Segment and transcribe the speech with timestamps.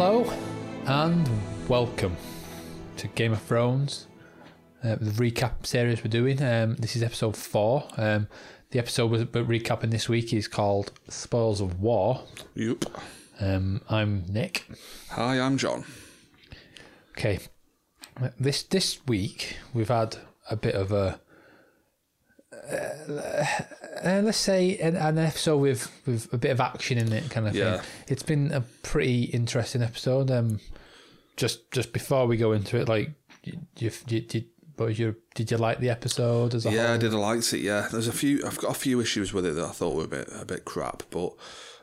[0.00, 0.32] Hello
[0.86, 1.28] and
[1.68, 2.16] welcome
[2.98, 4.06] to Game of Thrones,
[4.84, 6.40] uh, the recap series we're doing.
[6.40, 7.82] Um, this is episode four.
[7.96, 8.28] Um,
[8.70, 12.22] the episode we're recapping this week is called Spoils of War.
[12.54, 12.84] Yep.
[13.40, 14.68] Um, I'm Nick.
[15.10, 15.84] Hi, I'm John.
[17.18, 17.40] Okay,
[18.38, 20.16] this this week we've had
[20.48, 21.20] a bit of a
[22.70, 23.44] uh,
[24.04, 27.48] uh, let's say an, an episode with with a bit of action in it, kind
[27.48, 27.78] of Yeah.
[27.78, 27.86] thing.
[28.08, 30.30] It's been a pretty interesting episode.
[30.30, 30.60] Um,
[31.36, 33.10] just just before we go into it, like
[33.44, 34.46] you, you, you did.
[34.76, 37.12] But you did you like the episode as a Yeah, I did.
[37.12, 37.62] I liked it.
[37.62, 38.46] Yeah, there's a few.
[38.46, 40.64] I've got a few issues with it that I thought were a bit a bit
[40.64, 41.32] crap, but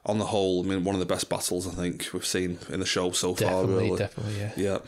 [0.05, 2.79] on the whole, I mean, one of the best battles I think we've seen in
[2.79, 3.49] the show so far.
[3.63, 3.97] Definitely, Really.
[3.97, 4.79] definitely, yeah.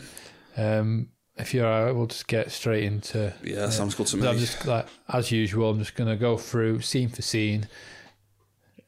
[0.56, 3.34] Yeah, Um, if you're alright, we'll just get straight into.
[3.44, 5.70] yeah, sounds good to So I'm just like as usual.
[5.70, 7.68] I'm just gonna go through scene for scene.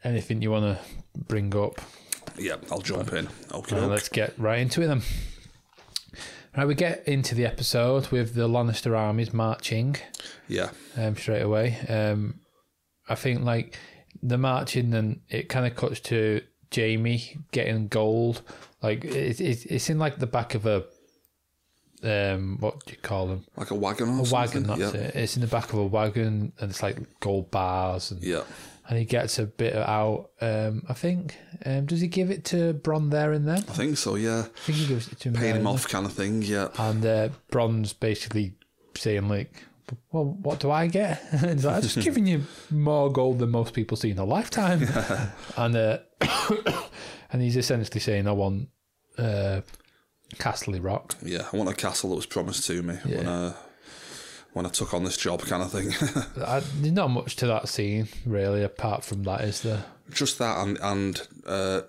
[0.04, 0.84] Anything you want to
[1.28, 1.82] bring up,
[2.38, 3.28] Yeah, I'll jump in.
[3.52, 3.76] Okay.
[3.78, 5.02] and let's get right into it then.
[6.58, 9.98] Right, we get into the episode with the Lannister armies marching
[10.48, 11.78] Yeah, um, straight away.
[11.88, 12.40] Um,
[13.08, 13.78] I think like
[14.24, 16.42] the marching, and it kind of cuts to
[16.74, 18.42] Jaime getting gold.
[18.82, 20.86] Like it's it's in like the back of a
[22.04, 23.46] um what do you call them?
[23.58, 24.64] like a wagon or A something.
[24.68, 24.80] wagon.
[24.80, 25.02] That's yeah.
[25.02, 25.16] it.
[25.16, 28.44] It's in the back of a wagon, and it's like gold bars, and Yeah,
[28.90, 30.30] and he gets a bit out.
[30.42, 31.38] Um, I think.
[31.66, 33.58] Um, does he give it to Bronn there and then?
[33.58, 34.16] I think so.
[34.16, 35.36] Yeah, I think he gives it to him.
[35.36, 36.42] paying him off kind of thing.
[36.42, 38.54] Yeah, And uh, Bronn's basically
[38.96, 39.52] saying like,
[40.14, 43.50] "Well, what do I get?" and he's like, "I'm just giving you more gold than
[43.52, 44.84] most people see in a lifetime."
[45.58, 45.98] and uh,
[47.32, 48.70] and he's essentially saying, "I want
[49.18, 49.62] uh,
[50.38, 51.48] Castle Rock." yeah.
[51.52, 53.54] I want a castle that was promised to me when I
[54.54, 55.90] when I took on this job, kind of thing.
[56.46, 59.42] I, there's not much to that scene really, apart from that.
[59.42, 59.86] Is there?
[60.12, 61.82] just that and and uh,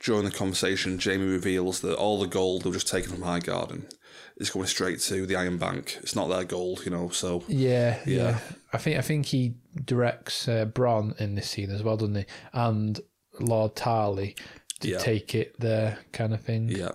[0.00, 3.92] during the conversation Jaime reveals that all the gold they were just taken from Highgarden
[4.38, 7.98] is going straight to the iron bank it's not their gold you know so Yeah,
[8.06, 8.16] yeah.
[8.16, 8.38] Yeah.
[8.72, 12.24] I think I think he directs uh, Bronn in this scene as well, doesn't he?
[12.54, 12.98] And
[13.38, 14.34] Lord Tarley
[14.80, 14.96] to Yeah.
[14.98, 16.70] take it there, kind of thing.
[16.70, 16.92] yeah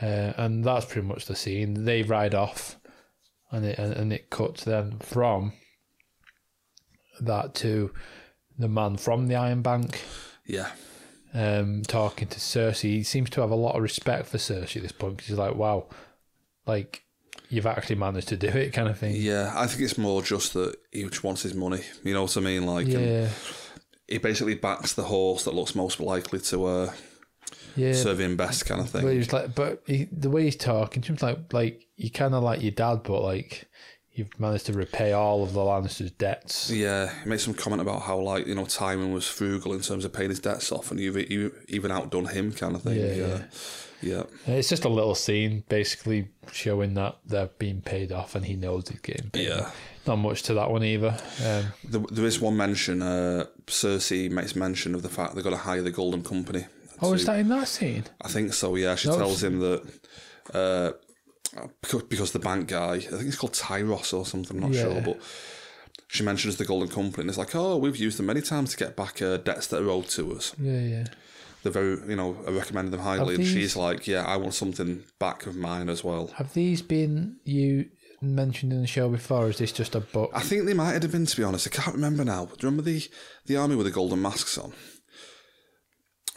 [0.00, 1.84] Uh, and that's pretty much the scene.
[1.84, 2.76] They ride off,
[3.50, 5.52] and it and, and it cuts then from
[7.20, 7.92] that to
[8.58, 10.02] the man from the Iron Bank
[10.44, 10.68] yeah
[11.34, 12.82] um, talking to Cersei.
[12.82, 15.38] He seems to have a lot of respect for Cersei at this point because he's
[15.38, 15.86] like, "Wow,
[16.66, 17.02] like
[17.50, 19.14] you've actually managed to do it," kind of thing.
[19.16, 22.36] yeah i think it's more just that he just wants his money you know what
[22.36, 23.28] i mean like Yeah,
[24.08, 26.92] he basically backs the horse that looks most likely to uh,
[27.76, 27.92] yeah.
[27.92, 31.02] serve him best kind of thing he was like, but he, the way he's talking,
[31.02, 33.68] seems like like you kind of like your dad, but like
[34.12, 36.70] you've managed to repay all of the Lannisters' debts.
[36.70, 40.04] yeah, he made some comment about how like you know Tywin was frugal in terms
[40.04, 42.98] of paying his debts off, and you've, you've even outdone him, kind of thing.
[42.98, 43.42] Yeah, Yeah,
[44.02, 48.44] yeah, And It's just a little scene, basically showing that they're being paid off, and
[48.44, 49.48] he knows he's getting paid.
[49.48, 49.70] Yeah.
[50.06, 51.16] Not much to that one either.
[51.44, 53.02] Um, There, there is one mention.
[53.02, 56.66] Uh, Cersei makes mention of the fact they've got to hire the Golden Company.
[57.02, 58.04] Oh, is that in that scene?
[58.22, 58.74] I think so.
[58.76, 59.82] Yeah, she No, tells him that
[60.54, 60.92] uh,
[61.80, 64.56] because, because the bank guy, I think it's called Tyros or something.
[64.56, 64.82] I'm not Yeah.
[64.82, 65.20] sure, but
[66.08, 68.76] she mentions the Golden Company, and it's like, oh, we've used them many times to
[68.76, 70.54] get back uh, debts that are owed to us.
[70.60, 71.04] Yeah, yeah.
[71.62, 73.34] They're very, you know, I recommend them highly.
[73.34, 76.28] And these- she's like, yeah, I want something back of mine as well.
[76.36, 77.86] Have these been you
[78.20, 79.46] mentioned in the show before?
[79.46, 80.30] Or is this just a book?
[80.32, 81.66] I think they might have been, to be honest.
[81.66, 82.44] I can't remember now.
[82.44, 83.08] Do you remember the
[83.46, 84.72] the army with the golden masks on?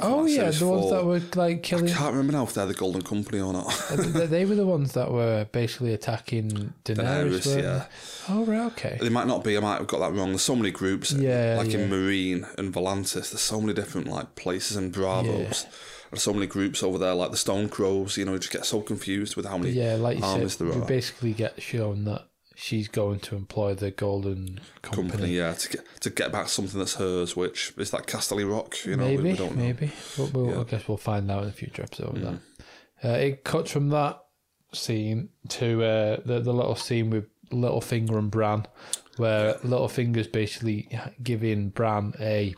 [0.02, 1.90] Oh yeah, the ones that were like killing.
[1.90, 3.68] I can't remember now if they're the Golden Company or not.
[3.96, 7.42] they, they were the ones that were basically attacking Daenerys.
[7.42, 7.86] Daenerys, yeah.
[8.30, 8.98] Oh right, okay.
[9.02, 9.58] They might not be.
[9.58, 10.30] I might have got that wrong.
[10.30, 11.12] There's so many groups.
[11.12, 11.80] Yeah, like yeah.
[11.80, 13.32] in Meereen and Volantis.
[13.32, 15.66] There's so many different like places and Braavos.
[16.12, 18.18] There's so many groups over there, like the Stone Crows.
[18.18, 20.68] You know, you just get so confused with how many Yeah, like you armies said,
[20.68, 20.88] there we are.
[20.88, 22.26] basically get shown that
[22.62, 25.10] she's going to employ the Golden Company.
[25.10, 28.76] Company, yeah, to get to get back something that's hers, which is that Casterly Rock.
[28.86, 29.64] You know, we- maybe, we, don't know.
[29.64, 29.92] maybe.
[30.18, 30.58] But we'll, I Yeah.
[30.64, 30.70] Mm.
[30.70, 32.18] guess we'll find out in a future episode.
[32.18, 32.40] of that.
[33.04, 34.20] Uh, it cuts from that
[34.74, 38.66] scene to uh, the the little scene with Littlefinger and Bran,
[39.18, 40.90] where Littlefinger's basically
[41.24, 42.54] giving Bran a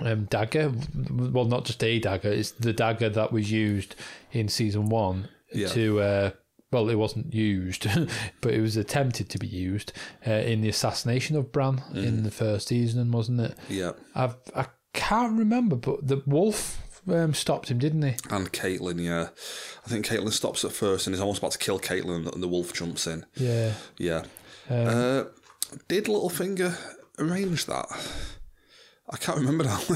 [0.00, 0.72] um, dagger.
[1.08, 3.94] Well, not just a dagger; it's the dagger that was used
[4.32, 5.68] in season one Yeah.
[5.68, 6.00] to.
[6.00, 6.30] Uh,
[6.76, 7.86] well, it wasn't used,
[8.42, 9.92] but it was attempted to be used
[10.26, 12.06] uh, in the assassination of Bran Mm.
[12.06, 13.54] in the first season, wasn't it?
[13.70, 18.14] Yeah, I've, I can't remember, but the wolf um, stopped him, didn't he?
[18.30, 19.00] and Catelyn.
[19.02, 19.28] Yeah,
[19.84, 22.48] I think Catelyn stops at first and is almost about to kill Catelyn, and the
[22.48, 23.24] wolf jumps in.
[23.36, 23.72] Yeah.
[23.96, 24.24] Yeah.
[24.68, 25.24] Um, uh,
[25.88, 26.76] did Littlefinger
[27.18, 27.86] arrange that?
[29.08, 29.80] I can't remember now.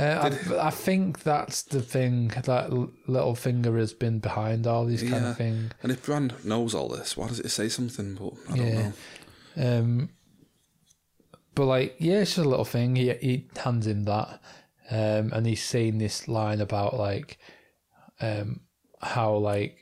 [0.00, 5.22] Uh, I, I think that's the thing that Littlefinger has been behind all these kind
[5.22, 5.30] Yeah.
[5.32, 5.70] of things.
[5.82, 8.14] and if Bran knows all this, why does it say something?
[8.14, 8.92] But I don't Yeah.
[9.54, 9.78] know.
[9.78, 10.08] Um,
[11.54, 12.96] but like, yeah, it's just a little thing.
[12.96, 14.40] He he hands him that,
[14.90, 17.38] um, and he's saying this line about like,
[18.20, 18.60] um,
[19.02, 19.81] how like,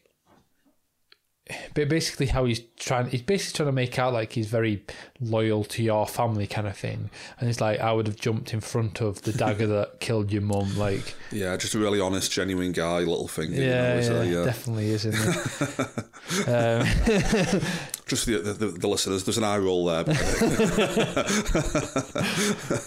[1.75, 3.07] but basically how he's trying.
[3.11, 4.85] He's basically trying to make out like he's very
[5.21, 7.11] loyal to your family, kind of thing.
[7.39, 10.43] And it's like I would have jumped in front of the dagger that killed your
[10.43, 11.15] mum, like.
[11.33, 13.53] Yeah, just a really honest, genuine guy, little thing.
[13.53, 14.45] you know, Yeah, is yeah, yeah.
[14.45, 16.07] definitely is, isn't
[16.47, 16.49] it?
[16.49, 17.61] um,
[18.07, 20.05] Just the, the, the, the listeners, there's an eye roll there.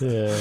[0.01, 0.37] yeah.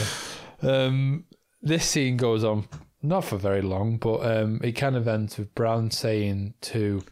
[0.63, 1.25] Um,
[1.61, 2.67] this scene goes on
[3.03, 7.03] not for very long, but um, it kind of ends with Bran saying to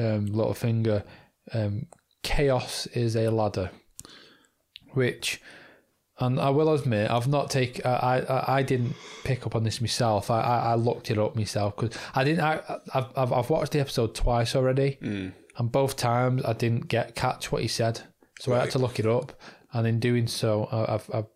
[0.00, 1.04] um, Littlefinger,
[1.52, 1.86] um,
[2.22, 3.70] "Chaos is a ladder,"
[4.92, 5.40] which.
[6.22, 7.80] And I will admit, I've not take.
[7.86, 8.94] I, I I didn't
[9.24, 10.30] pick up on this myself.
[10.30, 12.40] I I, I looked it up myself because I didn't.
[12.44, 12.60] I
[12.94, 17.62] I've, I've watched the episode twice already, and both times I didn't get catch what
[17.62, 18.02] he said,
[18.38, 19.32] so I had to look it up.
[19.72, 21.26] And in doing so, I- I've I've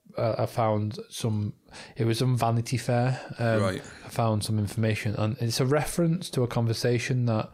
[0.43, 1.55] I found some.
[1.96, 3.19] It was on Vanity Fair.
[3.38, 3.82] Um, Right.
[4.05, 7.49] I found some information, and it's a reference to a conversation that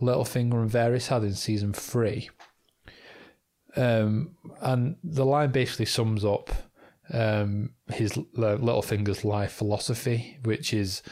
[0.00, 2.30] Littlefinger and Varys had in season three.
[3.76, 6.50] Um, and the line basically sums up
[7.12, 11.02] um, his Littlefinger's life philosophy, which is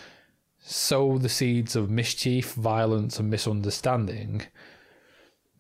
[0.61, 4.43] sow the seeds of mischief, violence, and misunderstanding,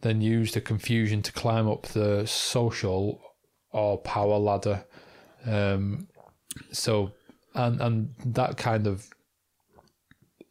[0.00, 3.20] then use the confusion to climb up the social
[3.70, 4.84] or power ladder.
[5.44, 6.08] Um,
[6.70, 7.12] so,
[7.54, 9.08] and and that kind of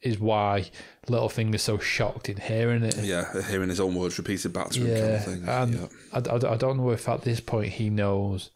[0.02, 0.70] is why
[1.08, 2.98] Littlefinger's so shocked in hearing it.
[2.98, 5.48] yeah, hearing his own words repeated back to him, kind of thing.
[5.48, 5.88] and yeah.
[6.14, 8.50] I, I, I don't know if at this point he knows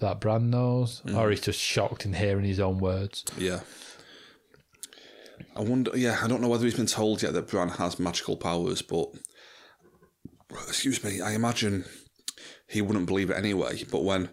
[0.00, 1.16] that Bran knows, Mm.
[1.16, 3.24] or he's just shocked in hearing his own words.
[3.36, 3.60] Yeah.
[5.56, 5.90] I wonder.
[5.96, 9.08] Yeah, I don't know whether he's been told yet that Bran has magical powers, but
[10.68, 11.84] excuse me, I imagine
[12.68, 13.82] he wouldn't believe it anyway.
[13.90, 14.28] But when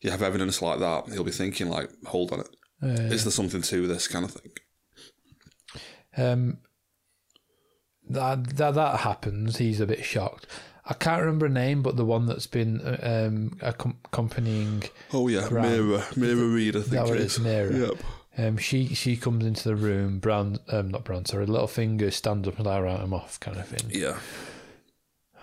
[0.00, 3.62] you have evidence like that, he'll be thinking like, "Hold on, it is there something
[3.62, 4.52] to this kind of thing?"
[6.18, 6.58] Um,
[8.10, 9.58] that that that happens.
[9.58, 10.46] He's a bit shocked.
[10.84, 15.64] I can't remember a name, but the one that's been um, accompanying Oh yeah, Bran.
[15.64, 17.38] Meera, Meera Reed, I think that it is.
[17.38, 17.88] Meera.
[17.88, 18.04] Yep.
[18.38, 20.18] Um, she she comes into the room.
[20.18, 21.26] Brown, um, not Brown.
[21.26, 23.90] Sorry, Littlefinger stands up and like, right, I'm off, kind of thing.
[23.90, 24.18] Yeah,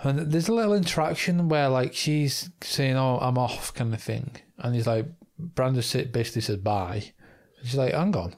[0.01, 4.37] And there's a little interaction where like she's saying, "Oh, I'm off," kind of thing,
[4.57, 5.05] and he's like,
[5.37, 7.11] Brandon basically says bye.
[7.59, 8.35] And she's like, "Hang on,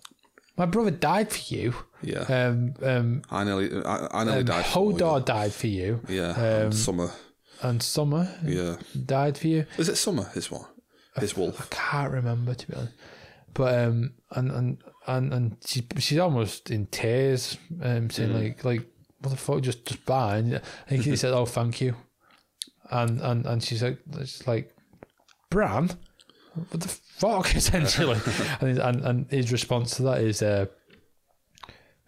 [0.57, 1.75] my brother died for you.
[2.01, 2.19] Yeah.
[2.21, 4.65] Um, um, I nearly, I, I nearly um died.
[4.65, 4.97] for you.
[4.97, 7.11] Hodor died for you, Yeah, um, and Summer.
[7.61, 9.65] and Summer Yeah, died for you.
[9.77, 10.25] is it Summer?
[10.33, 10.65] His one,
[11.19, 11.59] his wolf.
[11.61, 12.93] I can't remember to be honest,
[13.53, 14.77] but um, and and
[15.07, 18.85] and and she she's almost in tears, um, saying like like
[19.21, 20.37] what the fuck, just just bye.
[20.37, 21.95] And he said, "Oh, thank you,"
[22.91, 24.73] and and and she's like, it's like,
[25.49, 25.89] Bran,
[26.69, 28.13] what the fuck, essentially,
[28.61, 30.67] and, his- and and his response to that is, uh,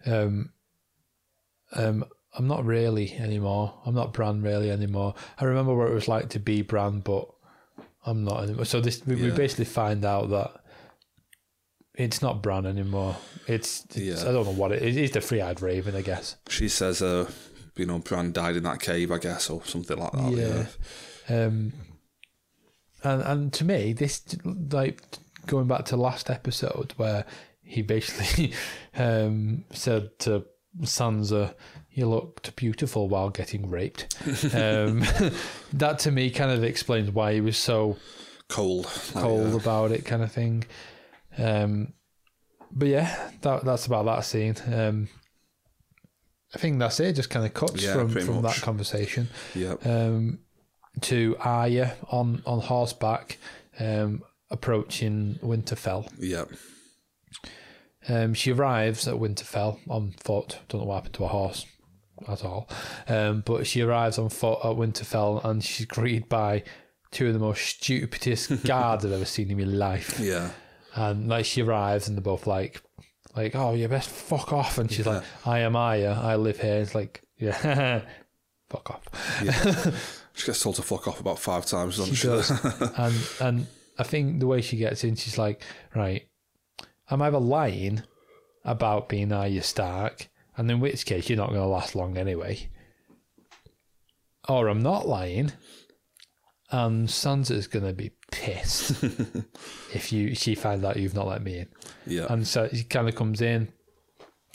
[0.06, 0.52] um,
[1.72, 2.04] um.
[2.32, 3.74] I'm not really anymore.
[3.84, 5.14] I'm not Bran really anymore.
[5.40, 7.28] I remember what it was like to be Bran, but
[8.06, 8.66] I'm not anymore.
[8.66, 10.52] So this we, we basically find out that
[11.94, 13.16] it's not Bran anymore.
[13.48, 14.28] It's, it's Yeah.
[14.28, 14.96] I don't know what it is.
[14.96, 16.36] It's the three-eyed raven, I guess.
[16.48, 17.28] She says, uh,
[17.74, 20.30] you know, Bran died in that cave, I guess, or something like that.
[20.30, 20.66] Yeah.
[21.28, 21.46] Yeah.
[21.46, 21.72] Um,
[23.02, 25.02] and and to me, this like
[25.48, 27.24] going back to last episode where
[27.70, 28.52] he basically
[28.96, 30.44] um, said to
[30.82, 31.54] Sansa,
[31.92, 34.16] "You looked beautiful while getting raped."
[34.54, 35.04] um,
[35.72, 37.96] that to me kind of explains why he was so
[38.48, 38.86] Cold.
[39.14, 40.64] Cold about it, kind of thing.
[41.38, 41.92] Um,
[42.72, 44.56] but yeah, that that's about that scene.
[44.72, 45.08] Um,
[46.54, 47.12] I think that's it.
[47.14, 48.56] Just kind of cuts Yeah, from from much.
[48.56, 49.74] that conversation yeah.
[49.84, 50.40] um,
[51.02, 53.38] to Arya on on horseback,
[53.78, 56.10] um, approaching Winterfell.
[56.18, 56.44] Yeah.
[58.08, 60.58] Um, she arrives at Winterfell on foot.
[60.68, 61.66] Don't know what happened to her horse
[62.28, 62.68] at all.
[63.08, 66.64] Um, but she arrives on foot at Winterfell and she's greeted by
[67.10, 70.18] two of the most stupidest guards I've ever seen in my life.
[70.18, 70.50] Yeah.
[70.94, 72.82] And like she arrives and they're both like,
[73.36, 74.78] like, oh, you best fuck off.
[74.78, 76.18] And she's like, I am Arya.
[76.20, 76.80] I live here.
[76.80, 78.02] It's like, yeah,
[78.70, 80.16] fuck off.
[80.32, 82.22] She gets told to fuck off about five times, doesn't she?
[82.22, 82.50] She does.
[82.96, 83.66] and and
[83.98, 85.62] I think the way she gets in, she's like,
[85.94, 86.29] right,
[87.10, 88.02] I'm either lying
[88.64, 92.68] about being Arya Stark, and in which case you're not going to last long anyway,
[94.48, 95.52] or I'm not lying,
[96.70, 99.02] and Sansa's gonna be pissed
[99.94, 101.68] if you she finds out you've not let me in.
[102.06, 102.26] Yeah.
[102.30, 103.72] And so he kind of comes in.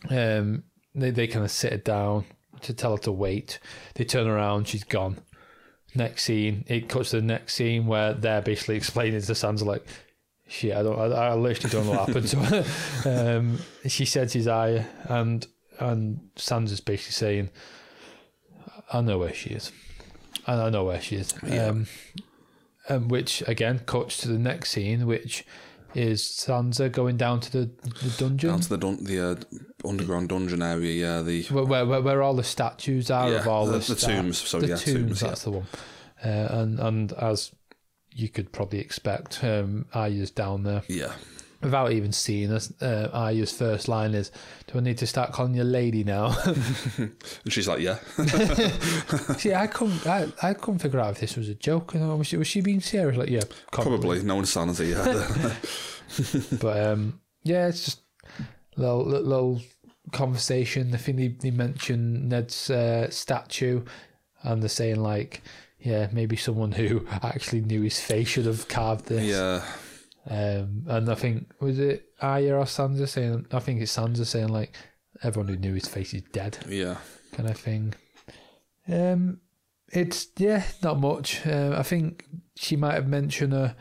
[0.09, 2.25] Um, they they kind of sit her down
[2.61, 3.59] to tell her to wait.
[3.95, 5.19] They turn around, she's gone.
[5.93, 9.85] Next scene, it cuts to the next scene where they're basically explaining to Sansa like,
[10.47, 12.65] "Shit, I don't, I, I literally don't know what happened to her."
[13.37, 15.45] Um, she said she's Arya, and
[15.79, 17.49] and Sansa's basically saying,
[18.91, 19.71] "I know where she is.
[20.47, 21.87] I I know where she is." Um,
[22.89, 25.45] um, which again cuts to the next scene, which
[25.95, 27.59] is Sansa going down to the,
[28.03, 29.35] the dungeon Down to the dun- the uh,
[29.87, 30.93] underground dungeon area.
[30.93, 31.21] Yeah.
[31.21, 34.37] The where, where, where, all the statues are Yeah, of all the- the, the tombs,
[34.39, 35.27] sorry, the yeah, tombs, tombs, yeah.
[35.29, 35.67] that's the one.
[36.23, 37.51] Uh, and and as
[38.15, 39.85] you could probably expect, um,
[40.35, 41.13] down there yeah.
[41.61, 42.71] without even seeing us.
[42.81, 43.09] Uh,
[43.45, 44.31] first line is,
[44.67, 46.35] "Do I need to start calling you lady now?"
[46.97, 47.13] And
[47.49, 47.99] she's like, yeah.
[49.37, 51.93] See, I couldn't, I, I couldn't figure out if this was a joke.
[51.93, 53.17] Know, Was she, was she being serious?
[53.17, 54.23] Like, yeah, Probably.
[54.23, 54.87] No insanity.
[54.87, 55.53] Yeah.
[56.61, 58.01] But um, yeah, it's just
[58.77, 59.61] a little, little,
[60.11, 60.93] conversation.
[60.93, 63.81] I think they, they mention Ned's uh, statue,
[64.43, 65.41] and they're saying like,
[65.85, 69.23] yeah, maybe someone who actually knew his face should have carved this.
[69.23, 69.63] yeah.
[70.27, 73.45] Um, and I think was it Arya or Sansa saying?
[73.51, 74.75] I think it's Sansa saying like,
[75.23, 76.97] everyone who knew his face is dead, Yeah.
[77.33, 77.93] kind of thing.
[78.87, 79.39] Um,
[79.91, 81.45] it's yeah, not much.
[81.45, 82.25] Uh, I think
[82.55, 83.75] she might have mentioned a,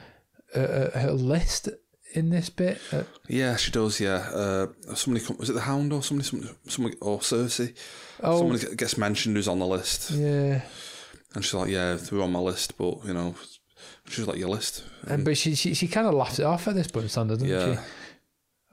[0.54, 1.68] a, her list
[2.14, 2.78] in this bit.
[2.92, 3.98] Uh, Yeah, she does.
[4.00, 7.74] Yeah, uh, somebody was it the Hound or somebody, somebody, somebody or Cersei?
[8.22, 10.60] oh, Someone gets mentioned who's on the list, yeah.
[11.34, 13.34] And she's like, "Yeah, they're on my list, but you know,
[14.08, 16.74] she's like your list." And, but she she, she kind of laughs it off at
[16.74, 17.80] this point, Sansa, doesn't Yeah, she?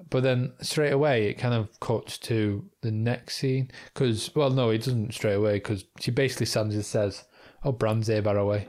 [0.09, 4.69] But then straight away it kind of cuts to the next scene because well no
[4.69, 7.23] it doesn't straight away because she basically Sansa says
[7.63, 8.67] oh Bran's here by the way,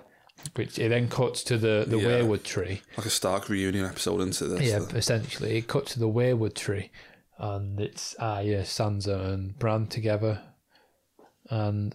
[0.55, 2.05] which it then cuts to the the Yeah.
[2.21, 2.83] weirwood tree.
[2.97, 4.63] like a Stark reunion episode into this.
[4.69, 6.91] Yeah, essentially it cuts to the weirwood tree,
[7.39, 10.43] and it's ah, yeah, Sansa, and Bran together,
[11.51, 11.95] and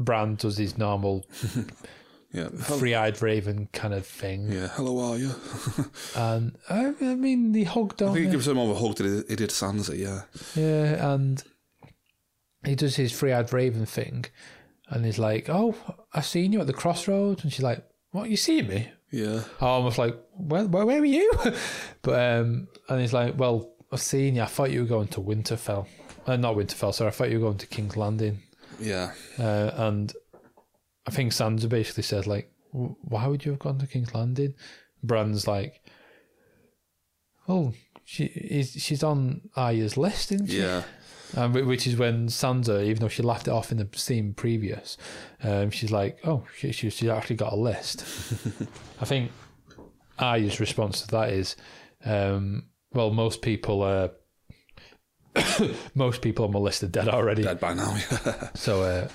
[0.00, 1.26] Bran does his normal
[2.32, 2.48] yeah.
[2.64, 4.68] Hel- free-eyed raven kind of thing, yeah.
[4.68, 5.34] Hello, are you?
[6.16, 8.96] and I, I mean they hugged I think he gives him more of a hug
[8.96, 9.96] than he did Sansa.
[9.96, 10.22] Yeah,
[10.60, 11.42] Yeah, and
[12.64, 14.26] he does his free-eyed raven thing,
[14.88, 15.74] and he's like, "Oh,
[16.12, 18.30] I've seen you at the crossroads," and she's like, "What?
[18.30, 21.32] You see me?" yeah, I almost like, "Where, where, where were you?"
[22.02, 24.42] but um, and he's like, "Well, I've seen you.
[24.42, 25.86] I thought you were going to Winterfell,
[26.26, 26.94] uh, not Winterfell.
[26.94, 28.42] Sorry, I thought you were going to King's Landing."
[28.80, 30.12] Yeah, Uh, and
[31.06, 34.54] I think Sansa basically says like, "Why would you have gone to King's Landing?"
[35.02, 35.80] Bran's like,
[37.48, 37.72] "Oh,
[38.04, 38.72] she is.
[38.72, 40.82] She's on Arya's list, isn't she?" yeah,
[41.36, 44.96] Um, which is when Sansa, even though she laughed it off in the scene previous,
[45.42, 48.02] um, she's like, "Oh, she, she, she's actually got a list."
[49.00, 49.30] I think
[50.18, 51.56] Arya's response to that is,
[52.04, 54.08] um, "Well, most people, uh,
[55.94, 57.96] most people on my list are dead already." dead by now.
[58.54, 59.08] So, uh,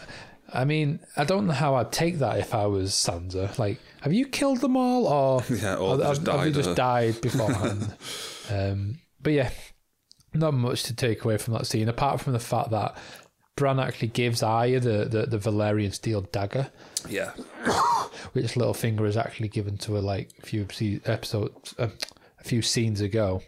[0.54, 3.58] I mean, I don't know how I'd take that if I was Sansa.
[3.58, 5.76] Like, have you killed them all, or yeah.
[5.76, 6.54] Or have, have died.
[6.54, 7.94] just uh, died beforehand?
[8.52, 9.50] um, but yeah,
[10.34, 12.98] not much to take away from that scene, apart from the fact that
[13.56, 16.70] Bran actually gives Arya the, the, the Valyrian steel dagger,
[17.10, 17.32] yeah,
[18.34, 20.68] which Littlefinger has actually given to her like a few
[21.06, 21.88] episodes, uh,
[22.40, 23.42] a few scenes ago.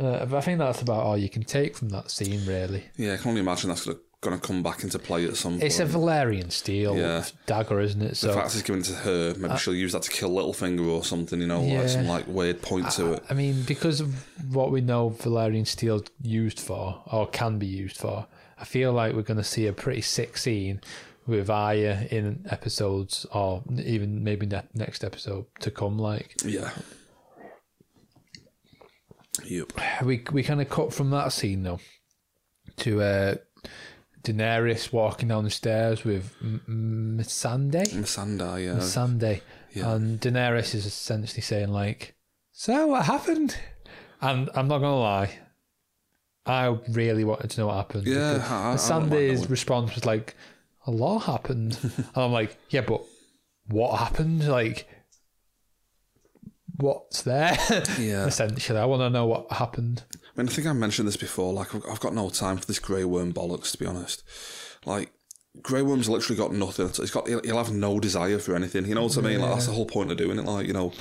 [0.00, 2.84] Uh, but I think that's about all you can take from that scene, really.
[2.96, 3.14] yeah.
[3.14, 3.84] I can only imagine that's
[4.22, 5.64] going to come back into play at some point.
[5.64, 7.24] It's a Valyrian steel Yeah.
[7.46, 8.14] dagger, isn't it?
[8.16, 11.40] the fact it's given to her, maybe she'll use that to kill Littlefinger or something.
[11.40, 11.80] You know, Yeah.
[11.80, 13.24] like some like weird point to it.
[13.30, 14.14] I mean, because of
[14.54, 18.26] what we know Valyrian steel used for, or can be used for,
[18.58, 20.80] I feel like we're going to see a pretty sick scene
[21.26, 25.98] with Arya in episodes, or even maybe ne- next episode to come.
[25.98, 26.70] Like Yeah.
[29.50, 29.72] Yep.
[30.04, 31.80] we we kind of cut from that scene though
[32.78, 33.34] to uh,
[34.22, 37.86] Daenerys walking down the stairs with Missandei.
[37.88, 38.78] Missandei, yeah.
[38.80, 39.42] Sunday,
[39.72, 39.92] Yeah.
[39.94, 42.14] and Daenerys is essentially saying like,
[42.52, 43.56] "So what happened?"
[44.20, 45.38] And I'm not gonna lie,
[46.46, 48.06] I really wanted to know what happened.
[48.06, 50.36] Yeah, because I- I Missandei's response was like,
[50.86, 53.02] "A lot happened," and I'm like, "Yeah, but
[53.66, 54.46] what happened?
[54.46, 54.86] Like,
[56.80, 57.56] what's there?"
[57.98, 58.26] Yeah.
[58.26, 60.04] essentially, I want to know what happened.
[60.14, 61.52] I mean, I think I mentioned this before.
[61.52, 64.22] Like, I've I've got no time for this grey worm bollocks, to be honest.
[64.84, 65.12] Like,
[65.62, 66.88] Grey Worm's literally got nothing.
[66.90, 68.86] He's got he'll he'll have no desire for anything.
[68.86, 69.40] You know what I mean?
[69.40, 70.44] Like that's the whole point of doing it.
[70.44, 70.92] Like you know,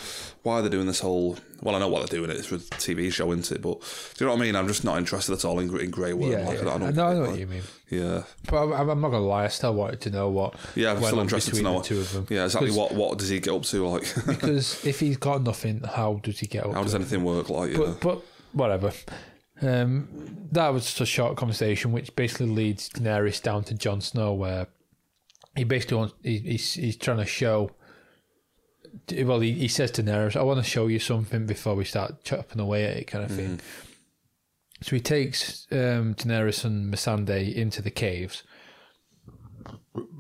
[0.42, 1.38] why are they're doing this whole.
[1.62, 2.38] Well, I know why they're doing it.
[2.38, 3.62] It's for a TV show, isn't it?
[3.62, 3.80] But
[4.16, 4.56] do you know what I mean?
[4.56, 6.32] I'm just not interested at all in, in Grey Worm.
[6.32, 6.62] Yeah, like, yeah.
[6.62, 7.62] I, don't I know, I know like- what you mean.
[7.92, 9.46] Yeah, But I'm, I'm not gonna lie.
[9.46, 10.56] I still wanted to know what.
[10.76, 10.92] yeah.
[10.94, 11.80] I'm still interested to know.
[11.80, 12.28] the two of them.
[12.30, 12.72] Yeah, exactly.
[12.72, 13.88] What what does he get up to?
[13.88, 16.74] Like, Because if he's got nothing, how does he get up?
[16.74, 17.50] how does anything work?
[17.50, 17.78] Like, yeah.
[17.78, 18.22] But but
[18.54, 18.92] whatever.
[19.62, 20.08] Um,
[20.52, 24.68] that was just a short conversation, which basically leads Daenerys down to Jon Snow, where
[25.56, 27.72] he basically wants he, he's he's trying to show.
[29.12, 32.24] Well, he, he says to Daenerys, "I want to show you something before we start
[32.24, 33.60] chopping away at it," kind of thing.
[34.82, 38.44] So he takes um, Daenerys and Missandei into the caves,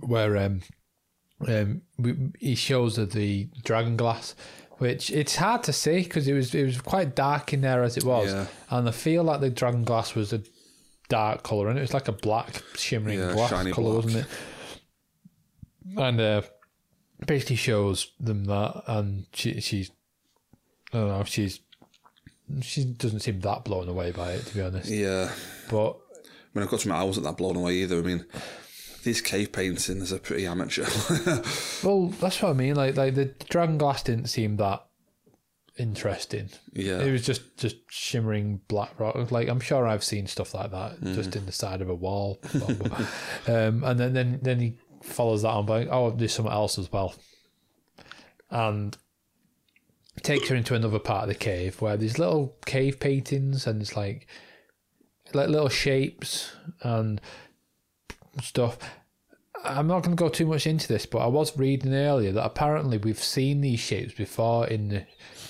[0.01, 0.61] where um,
[1.47, 4.35] um, we, he shows her the dragon glass,
[4.79, 7.95] which it's hard to see because it was it was quite dark in there as
[7.97, 8.47] it was, Yeah.
[8.71, 10.41] and I feel like the dragon glass was a
[11.09, 14.03] dark color and it was like a black shimmering Yeah, glass color, black.
[14.05, 14.27] wasn't it?
[15.97, 16.41] And uh,
[17.25, 19.91] basically shows them that, and she she's
[20.93, 21.59] I don't know she's
[22.61, 25.31] she doesn't seem that blown away by it to be honest, yeah.
[25.69, 27.99] but I mean, I've got to admit, I wasn't that blown away either.
[27.99, 28.25] I mean,
[29.03, 30.85] these cave paintings are pretty amateur.
[31.83, 32.75] Well, that's what I mean.
[32.75, 34.85] Like, like the dragon glass didn't seem that
[35.77, 36.49] interesting.
[36.73, 36.99] yeah.
[36.99, 39.31] It was just just shimmering black rock.
[39.31, 42.39] Like I'm sure I've seen stuff like that just in the side of a wall.
[43.47, 46.91] um, and then, then then he follows that on by oh, there's something else as
[46.91, 47.15] well,
[48.49, 48.97] and
[50.21, 53.95] takes her into another part of the cave where there's little cave paintings and it's
[53.95, 54.27] like
[55.33, 56.51] like little shapes
[56.81, 57.21] and
[58.41, 58.77] stuff.
[59.63, 62.45] I'm not going to go too much into this, but I was reading earlier that
[62.45, 65.05] apparently we've seen these shapes before in the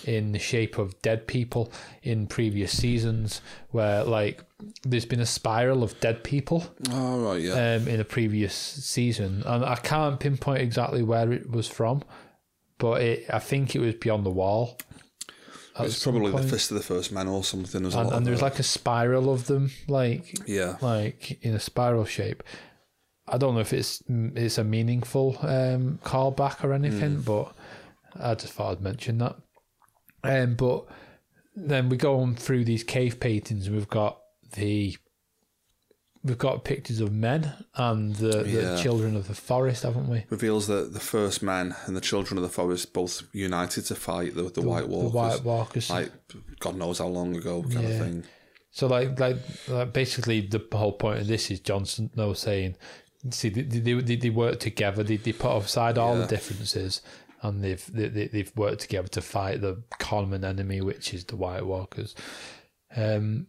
[0.05, 3.41] in the shape of dead people in previous seasons,
[3.71, 4.43] where like
[4.83, 7.75] there's been a spiral of dead people oh, right, yeah.
[7.75, 12.03] um, in a previous season, and I can't pinpoint exactly where it was from,
[12.77, 14.79] but it I think it was beyond the wall.
[15.79, 16.47] it's some probably the.
[16.47, 17.83] Fist of the First man or something.
[17.83, 20.77] There's and, and there's like a spiral of them, like yeah.
[20.81, 22.41] like in a spiral shape.
[23.31, 27.53] I don't know if it's it's a meaningful um, callback or anything, but
[28.19, 29.35] I just thought I'd mention that.
[30.23, 30.85] Um, but
[31.55, 34.19] then we go on through these cave paintings, and we've got
[34.55, 34.97] the
[36.23, 38.61] we've got pictures of men and the, Yeah.
[38.75, 40.25] the children of the forest, haven't we?
[40.29, 44.35] Reveals that the first men and the children of the forest both united to fight
[44.35, 45.11] the, the, White Walkers.
[45.13, 45.89] The White Walkers.
[45.89, 46.11] Like,
[46.59, 47.89] God knows how long ago, kind Yeah.
[47.89, 48.23] of thing.
[48.71, 49.37] So like, like
[49.69, 52.75] like basically the whole point of this is Jon Snow saying,
[53.31, 55.03] see they they, they, they work together.
[55.03, 56.21] They, they put aside all Yeah.
[56.21, 57.01] the differences
[57.41, 61.35] and they've they, they- they've worked together to fight the common enemy, which is the
[61.35, 62.15] White Walkers.
[62.95, 63.47] Um,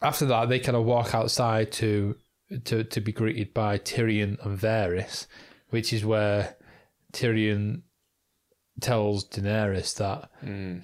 [0.00, 2.16] after that, they kind of walk outside to
[2.64, 5.26] to to be greeted by Tyrion and Varys,
[5.70, 6.56] which is where
[7.12, 7.82] Tyrion
[8.80, 10.30] tells Daenerys that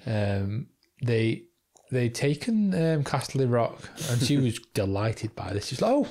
[0.07, 0.67] um,
[1.03, 1.43] they
[1.91, 5.67] they taken um, Castle Rock, and she was delighted by this.
[5.67, 6.07] She's like, "Oh,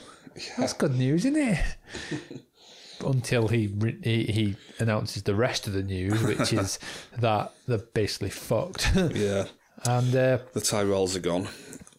[0.58, 1.64] that's good news, isn't it?"
[3.04, 3.72] Until he,
[4.04, 6.78] he he announces the rest of the news, which is
[7.18, 9.46] that they're basically fucked, Yeah.
[9.86, 11.48] and uh, The Tyrells are gone.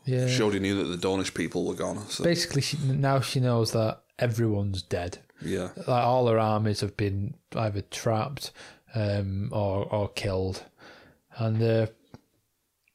[0.06, 1.98] yeah, Showed he knew that the Dornish people were gone.
[2.08, 5.18] So, basically she, now she knows that everyone's dead.
[5.44, 5.70] yeah.
[5.76, 8.52] Like all her armies have been either trapped
[8.94, 10.66] um, or or killed,
[11.36, 11.88] and uh,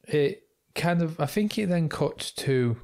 [0.07, 0.45] it
[0.77, 2.77] kind of I think it then cuts to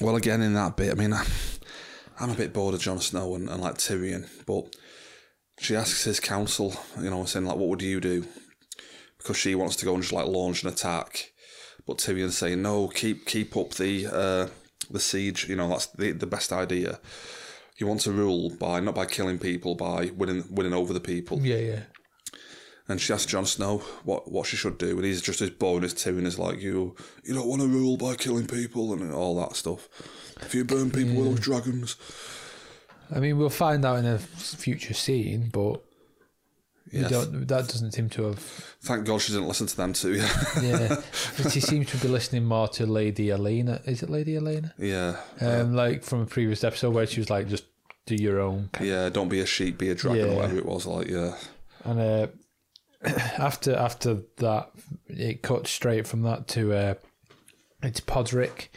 [0.00, 1.12] Well, again, in that bit, I mean,
[2.20, 4.74] I'm a bit bored of Jon Snow and, and like Tyrion, but
[5.58, 8.24] she asks his counsel, you know, saying like, "What would you do?"
[9.18, 11.32] Because she wants to go and just like launch an attack,
[11.86, 14.48] but Tyrion's saying, "No, keep keep up the uh,
[14.90, 15.48] the siege.
[15.48, 16.98] You know, that's the the best idea.
[17.76, 21.40] You want to rule by not by killing people, by winning winning over the people."
[21.40, 21.80] yeah yeah
[22.90, 25.84] And she asks Jon Snow what, what she should do, and he's just as boring
[25.84, 29.38] as Tyrion is like, you you don't want to rule by killing people and all
[29.40, 29.88] that stuff.
[30.42, 31.96] If you burn people with those dragons.
[33.14, 35.82] I mean we'll find out in a future scene, but
[36.92, 37.10] Yes.
[37.10, 37.46] don't.
[37.46, 38.38] That doesn't seem to have.
[38.82, 40.14] Thank God she didn't listen to them too.
[40.14, 40.28] Yeah.
[40.62, 40.96] Yeah,
[41.40, 43.86] but she seems to be listening more to Lady Olenna.
[43.86, 44.72] Is it Lady Olenna?
[44.78, 45.16] yeah.
[45.40, 47.64] Um, like from a previous episode where she was like, just
[48.06, 48.70] do your own.
[48.80, 50.32] Yeah, don't be a sheep, be a dragon, Yeah.
[50.32, 50.86] or whatever it was.
[50.86, 51.36] Like, yeah.
[51.84, 52.26] And uh,
[53.38, 54.70] after after that,
[55.08, 56.94] it cuts straight from that to uh,
[57.82, 58.68] it's Podrick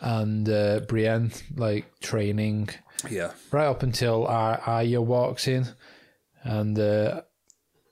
[0.00, 2.70] and uh, Brienne like training
[3.08, 3.32] Yeah.
[3.50, 5.66] right up until Ar- Arya walks in,
[6.42, 7.22] and uh,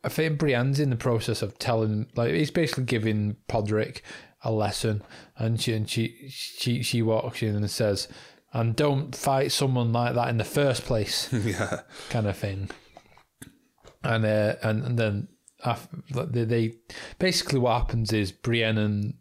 [0.05, 4.01] I think Brienne's in the process of telling like he's basically giving Podrick
[4.43, 5.03] a lesson,
[5.37, 8.09] and she and she she she walks in and says.
[8.53, 11.81] and don't fight someone like that in the first place, yeah.
[12.09, 12.71] kind of thing.
[14.03, 15.29] And uh, and and then
[15.65, 16.75] they, they
[17.19, 19.15] basically what happens is Brienne and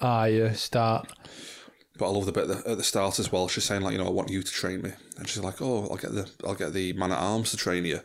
[0.00, 1.12] Arya start.
[1.96, 3.46] But I love the bit at the, at the start as well.
[3.48, 5.86] She's saying like, you know, I want you to train me, and she's like, oh,
[5.90, 8.00] I'll get the I'll get the man at arms to train you.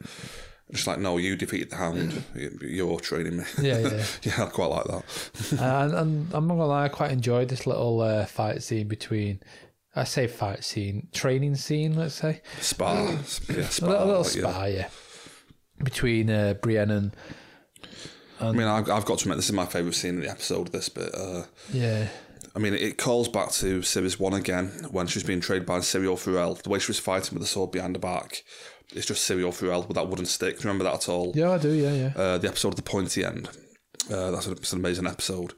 [0.68, 2.22] And she's like, no, you defeated the Hound.
[2.36, 3.44] You- You're training me.
[3.60, 4.06] Yeah, yeah.
[4.22, 5.04] yeah, I quite like that.
[5.60, 9.40] and, and I'm not gonna lie, I quite enjoyed this little uh, fight scene between.
[9.96, 11.96] I say fight scene, training scene.
[11.96, 13.24] Let's say Spar, yeah, a
[13.64, 13.90] spar.
[13.90, 14.42] little, little like, yeah.
[14.52, 14.90] spar, yeah,
[15.84, 17.16] between uh, Brienne and
[18.42, 20.70] I mean, I've, I've got to admit, this is my favourite scene in the episode.
[20.72, 21.14] This bit.
[21.14, 22.08] Uh, yeah,
[22.56, 25.80] I mean, it calls back to Series 1 again when she was being trained by
[25.80, 26.56] Syrio Forel.
[26.56, 28.44] The way she was fighting with the sword behind her back,
[28.94, 30.58] it's just Syrio Forel with that wooden stick.
[30.58, 31.34] Do you remember that at all?
[31.36, 32.14] yeah, I do, yeah, yeah.
[32.16, 33.50] Uh, the episode of The Pointy End.
[34.10, 35.54] Uh, that's an, it's an amazing episode.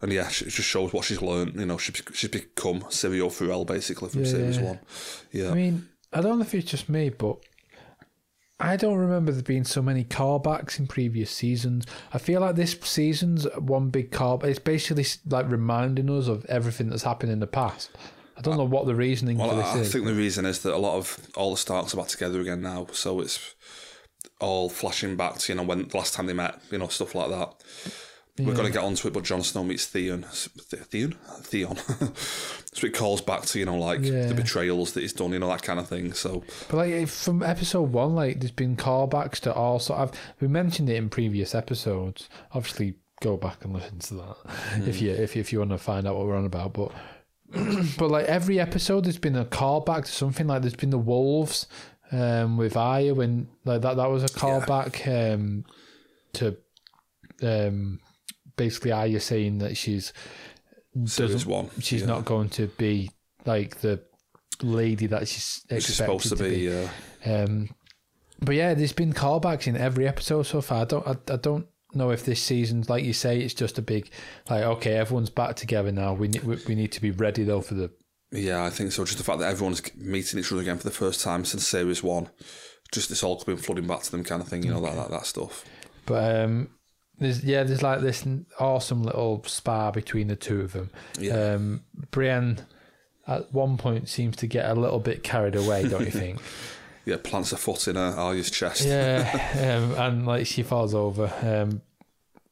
[0.00, 1.56] And yeah, she- it just shows what she's learned.
[1.58, 4.62] You know, she's, she's become Syrio Forel basically from Yeah, Series yeah.
[4.64, 4.78] 1.
[5.32, 5.50] Yeah.
[5.50, 7.36] I mean, I don't know if it's just me, but
[8.60, 11.86] I don't remember there being so many callbacks in previous seasons.
[12.12, 14.44] I feel like this season's one big call.
[14.44, 17.90] It's basically like reminding us of everything that's happened in the past.
[18.36, 19.40] I don't know what the reasoning is.
[19.40, 21.56] Well, for this I, I think the reason is that a lot of all the
[21.56, 23.54] Starks are back together again now, so it's
[24.40, 27.14] all flashing back to you know when the last time they met, you know stuff
[27.14, 27.54] like that.
[28.46, 30.22] We're going to get onto it, but Jon Snow meets Theon.
[30.22, 31.76] Theon, Theon.
[32.72, 34.26] so it calls back to you know like Yeah.
[34.26, 36.12] the betrayals that he's done, you know that kind of thing.
[36.12, 40.12] So But like from episode one, like there's been callbacks to all sort of.
[40.40, 42.28] We mentioned it in previous episodes.
[42.52, 44.36] Obviously, go back and listen to that
[44.88, 46.72] if you if if you want to find out what we're on about.
[46.72, 46.92] But
[47.98, 50.46] but like every episode, there's been a callback to something.
[50.46, 51.66] Like there's been the wolves
[52.12, 55.64] um, with Arya when like that that was a callback um,
[56.34, 56.56] to
[57.42, 58.00] um,
[58.60, 60.12] basically are you saying that she's
[60.94, 62.08] doesn't one, she's yeah.
[62.08, 63.10] not going to be
[63.46, 64.02] like the
[64.62, 66.70] lady that she's expected she's supposed to be.
[66.70, 66.88] Uh,
[67.24, 67.70] um,
[68.38, 70.82] but yeah, there's been callbacks in every episode so far.
[70.82, 73.82] I don't, I, I don't know if this season's like you say, it's just a
[73.82, 74.10] big
[74.50, 76.12] like okay, everyone's back together now.
[76.12, 77.90] We need, we, we need to be ready though for the
[78.30, 79.06] yeah, I think so.
[79.06, 82.02] Just the fact that everyone's meeting each other again for the first time since Series
[82.02, 82.28] one,
[82.92, 84.62] just this all coming flooding back to them, kind of thing.
[84.62, 85.64] You know that that, that stuff.
[86.04, 86.68] But um,
[87.20, 88.26] there's yeah, there's like this
[88.58, 90.90] awesome little spar between the two of them.
[91.18, 91.54] Yeah.
[91.54, 92.60] Um, Brienne
[93.26, 96.40] at one point seems to get a little bit carried away, don't you think?
[97.06, 98.84] Yeah, plants a foot in uh, Arya's chest.
[98.84, 101.32] yeah, um, and like she falls over.
[101.42, 101.80] Um,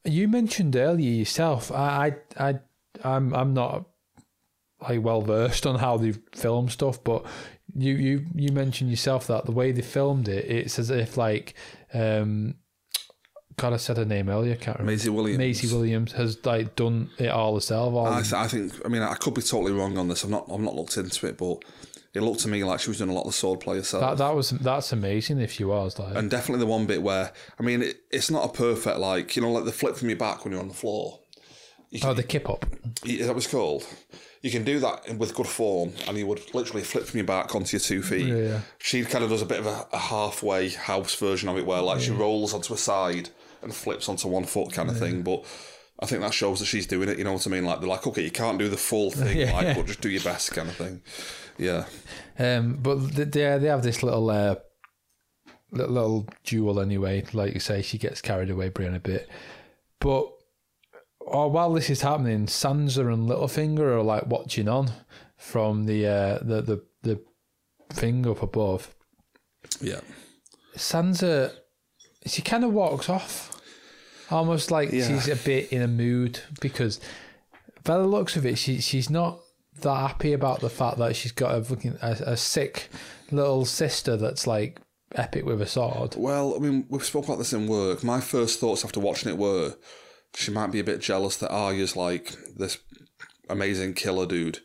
[0.04, 1.70] you mentioned earlier yourself.
[1.70, 2.58] I, I, I
[3.04, 3.84] I'm, I'm not
[4.80, 7.26] like well versed on how they film stuff, but
[7.74, 11.54] you, you, you mentioned yourself that the way they filmed it, it's as if like,
[11.92, 12.54] um,
[13.58, 14.52] God, I said her name earlier.
[14.52, 14.92] I can't remember.
[14.92, 15.38] Maisie Williams.
[15.38, 17.92] Maisie Williams has like done it all herself.
[17.92, 18.72] All I, th- I think.
[18.84, 20.22] I mean, I could be totally wrong on this.
[20.22, 20.46] I'm not.
[20.48, 21.64] I'm not looked into it, but
[22.14, 24.00] it looked to me like she was doing a lot of the sword play herself.
[24.00, 25.40] that that was that's amazing.
[25.40, 28.44] If she was like, and definitely the one bit where I mean, it, it's not
[28.44, 30.74] a perfect like you know like the flip from your back when you're on the
[30.74, 31.18] floor.
[31.90, 32.64] You oh, the kip up.
[33.04, 33.86] is that was called?
[34.42, 37.56] You can do that with good form, and you would literally flip from your back
[37.56, 38.28] onto your two feet.
[38.28, 38.60] Yeah.
[38.78, 41.82] She kind of does a bit of a, a halfway house version of it, where
[41.82, 43.30] like she rolls onto a side
[43.62, 45.22] and flips onto one foot, kind of thing.
[45.22, 45.44] But
[46.00, 47.18] I think that shows that she's doing it.
[47.18, 47.64] You know what I mean?
[47.64, 49.52] Like they're like, okay, you can't do the full thing, Yeah.
[49.52, 51.02] like, but just do your best, kind of thing.
[51.58, 51.86] Yeah,
[52.38, 54.54] Um, but th- they they have this little uh,
[55.72, 57.24] little, little duel anyway.
[57.32, 59.28] Like you say, she gets carried away, Brienne a bit.
[59.98, 60.28] But
[61.18, 64.90] or while this is happening, Sansa and Littlefinger are like watching on
[65.36, 67.20] from the uh, the the the
[67.92, 68.94] thing up above.
[69.80, 70.00] yeah.
[70.76, 71.52] Sansa,
[72.28, 73.60] she kind of walks off,
[74.30, 75.06] almost like Yeah.
[75.06, 77.00] she's a bit in a mood because,
[77.84, 79.40] by the looks of it, she she's not
[79.80, 82.88] that happy about the fact that she's got a fucking a, a sick
[83.30, 84.80] little sister that's like
[85.14, 86.14] epic with a sword.
[86.16, 88.02] Well, I mean, we've spoken about this in work.
[88.04, 89.74] My first thoughts after watching it were
[90.34, 92.78] she might be a bit jealous that Arya's like this
[93.48, 94.58] amazing killer dude,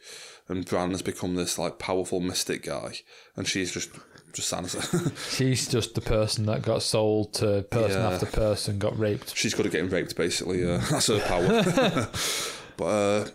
[0.50, 2.96] and Bran has become this like powerful mystic guy,
[3.38, 3.90] and she's just
[4.34, 5.16] just Sansa.
[5.38, 8.10] She's just the person that got sold to person Yeah.
[8.10, 9.36] after person, got raped.
[9.36, 10.64] she's good at getting raped, basically.
[10.70, 12.10] Uh, that's her power.
[12.78, 13.28] but uh,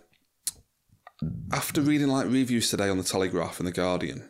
[1.53, 4.29] after reading like reviews today on the Telegraph and the Guardian,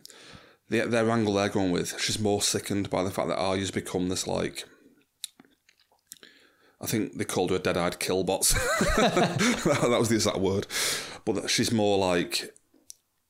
[0.69, 4.09] the, their angle they're going with, she's more sickened by the fact that Arya's become
[4.09, 4.65] this like.
[6.81, 8.47] I think they called her a dead-eyed killbot.
[9.81, 10.65] that was the exact word.
[11.25, 12.53] But she's more like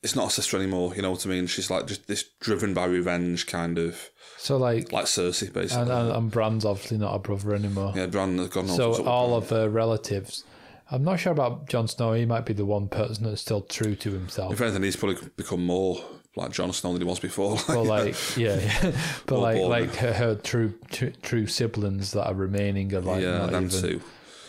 [0.03, 0.95] it's not a sister anymore.
[0.95, 1.47] You know what I mean?
[1.47, 5.81] She's like just this driven by revenge kind of So like, like Cersei, basically.
[5.83, 7.93] and, and, and Bran's obviously not a brother anymore.
[7.95, 8.67] yeah, Bran has gone.
[8.67, 10.43] So all of her relatives.
[10.91, 12.13] I'm not sure about Jon Snow.
[12.13, 14.53] He might be the one person that's still true to himself.
[14.53, 16.01] If anything, he's probably become more
[16.35, 17.57] like Jon Snow than he was before.
[17.67, 18.91] But like, yeah, yeah.
[19.27, 19.69] but Or like, born.
[19.69, 23.81] like her, her true, true true siblings that are remaining are like yeah, them even,
[23.81, 24.01] two.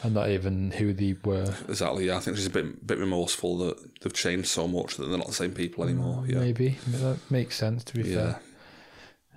[0.03, 1.55] And not even who they were.
[1.69, 2.07] Exactly.
[2.07, 5.19] Yeah, I think she's a bit bit remorseful that they've changed so much that they're
[5.19, 6.25] not the same people anymore.
[6.27, 7.85] Yeah, Maybe that makes sense.
[7.85, 8.35] To be yeah.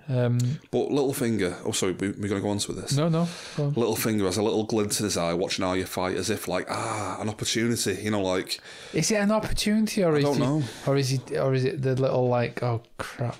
[0.06, 0.38] fair, um,
[0.70, 1.56] But Littlefinger.
[1.64, 2.94] Oh, sorry, we, we're going to go on to this.
[2.96, 3.26] no, no.
[3.56, 7.18] Littlefinger has a little glint in his eye watching Arya fight, as if like ah,
[7.20, 7.94] an opportunity.
[8.02, 8.60] You know, like
[8.92, 10.62] Is it an opportunity, or is don't he, know.
[10.86, 13.36] or is he, or is it the little like, oh crap?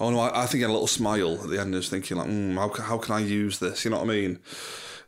[0.00, 2.16] oh no, I, I think he had a little smile at the end, is thinking
[2.16, 3.84] like, mm, how how can I use this?
[3.84, 4.38] You know what I mean?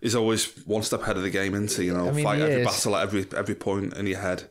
[0.01, 2.61] He's always one step ahead of the game, into you know, I mean, fight every
[2.63, 2.67] is.
[2.67, 4.45] battle at every every point in your head.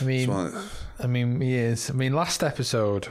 [0.00, 0.54] I mean, like,
[1.00, 1.90] I mean, he is.
[1.90, 3.08] I mean, last episode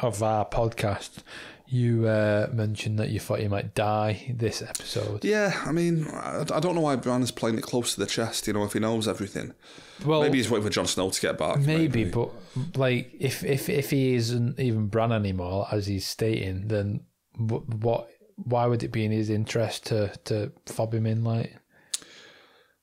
[0.00, 1.18] of our podcast,
[1.66, 5.24] you uh, mentioned that you thought he might die this episode.
[5.24, 8.06] yeah, I mean, I, I don't know why Bran is playing it close to the
[8.06, 8.46] chest.
[8.46, 9.54] You know, if he knows everything,
[10.04, 11.58] Well, maybe he's waiting for Jon Snow to get back.
[11.60, 12.30] Maybe, but
[12.76, 17.00] like if if if he isn't even Bran anymore, as he's stating, then
[17.34, 18.08] wh- what?
[18.44, 21.24] Why would it be in his interest to to fob him in?
[21.24, 21.56] Like,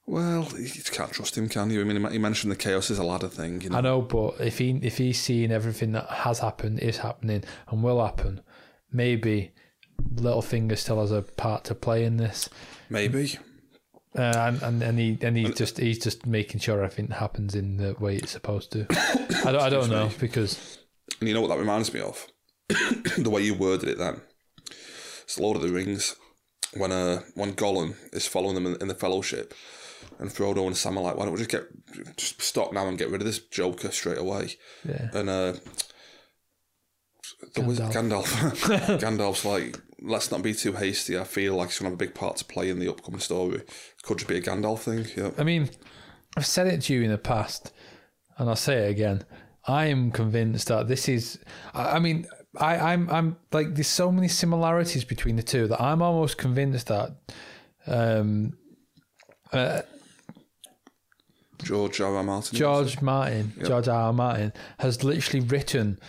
[0.05, 1.81] Well, you can't trust him, can you?
[1.81, 3.61] I mean, he mentioned the chaos is a ladder thing.
[3.61, 6.97] You know, I know, but if he if he's seeing everything that has happened, is
[6.97, 8.41] happening, and will happen,
[8.91, 9.51] maybe
[10.15, 12.49] Littlefinger still has a part to play in this.
[12.89, 13.37] maybe.
[14.15, 17.77] Uh, and and and he and he just he's just making sure everything happens in
[17.77, 18.87] the way it's supposed to.
[19.45, 20.79] I don't I don't know because
[21.19, 22.25] And you know what that reminds me of?
[23.17, 24.21] the way you worded it then.
[25.27, 26.15] It's Lord of the Rings.
[26.73, 29.53] When uh when Gollum is following them in, in the fellowship
[30.19, 31.67] and Frodo and Sam are like, why don't we just get
[32.15, 34.55] just stop now and get rid of this Joker straight away?
[34.87, 35.53] yeah And uh
[37.55, 38.25] the wizard Gandalf
[38.99, 41.17] Gandalf's like, let's not be too hasty.
[41.17, 43.63] I feel like he's gonna have a big part to play in the upcoming story.
[44.03, 45.31] Could just be a Gandalf thing, yeah.
[45.37, 45.69] I mean
[46.37, 47.73] I've said it to you in the past,
[48.37, 49.25] and I'll say it again.
[49.65, 51.39] I am convinced that this is.
[51.73, 55.81] I, I mean, I, I'm I'm like there's so many similarities between the two that
[55.81, 57.15] I'm almost convinced that.
[57.85, 58.57] Um,
[59.51, 59.81] uh,
[61.63, 62.15] George R.
[62.15, 62.23] R.
[62.23, 62.57] Martin.
[62.57, 64.01] George Martin, George R.
[64.07, 64.13] R.
[64.13, 65.99] Martin, has literally written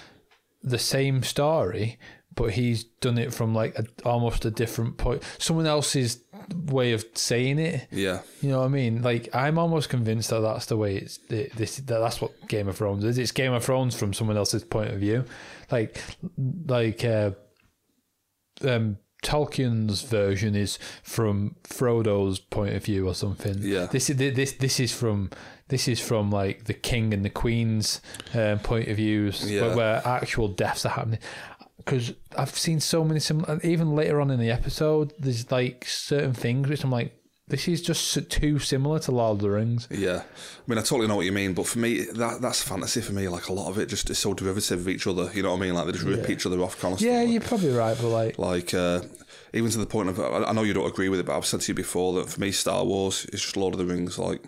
[0.62, 1.98] the same story,
[2.34, 6.22] but he's done it from like a, almost a different point, someone else's
[6.66, 7.86] way of saying it.
[7.90, 8.20] Yeah.
[8.40, 9.02] You know what I mean?
[9.02, 12.68] Like I'm almost convinced that that's the way it's it, this that that's what Game
[12.68, 13.18] of Thrones is.
[13.18, 15.24] It's Game of Thrones from someone else's point of view,
[15.70, 16.00] like
[16.66, 17.32] like uh,
[18.62, 23.56] um, Tolkien's version is from Frodo's point of view or something.
[23.60, 23.86] Yeah.
[23.86, 25.30] This is this this is from
[25.68, 28.00] this is from like the king and the queen's
[28.34, 29.62] um, point of views Yeah.
[29.68, 31.18] where, where actual deaths are happening.
[31.88, 36.34] Because I've seen so many similar, even later on in the episode, there's like certain
[36.34, 37.14] things which I'm like,
[37.46, 39.88] this is just too similar to Lord of the Rings.
[39.90, 43.00] Yeah, I mean, I totally know what you mean, but for me, that that's fantasy
[43.00, 43.26] for me.
[43.28, 45.30] Like a lot of it just is so derivative of each other.
[45.32, 45.74] You know what I mean?
[45.74, 47.16] Like they just rip each other off constantly.
[47.16, 49.00] Yeah, you're probably right, but like, Like uh,
[49.54, 51.46] even to the point of, I I know you don't agree with it, but I've
[51.46, 54.18] said to you before that for me, Star Wars is just Lord of the Rings.
[54.18, 54.44] Like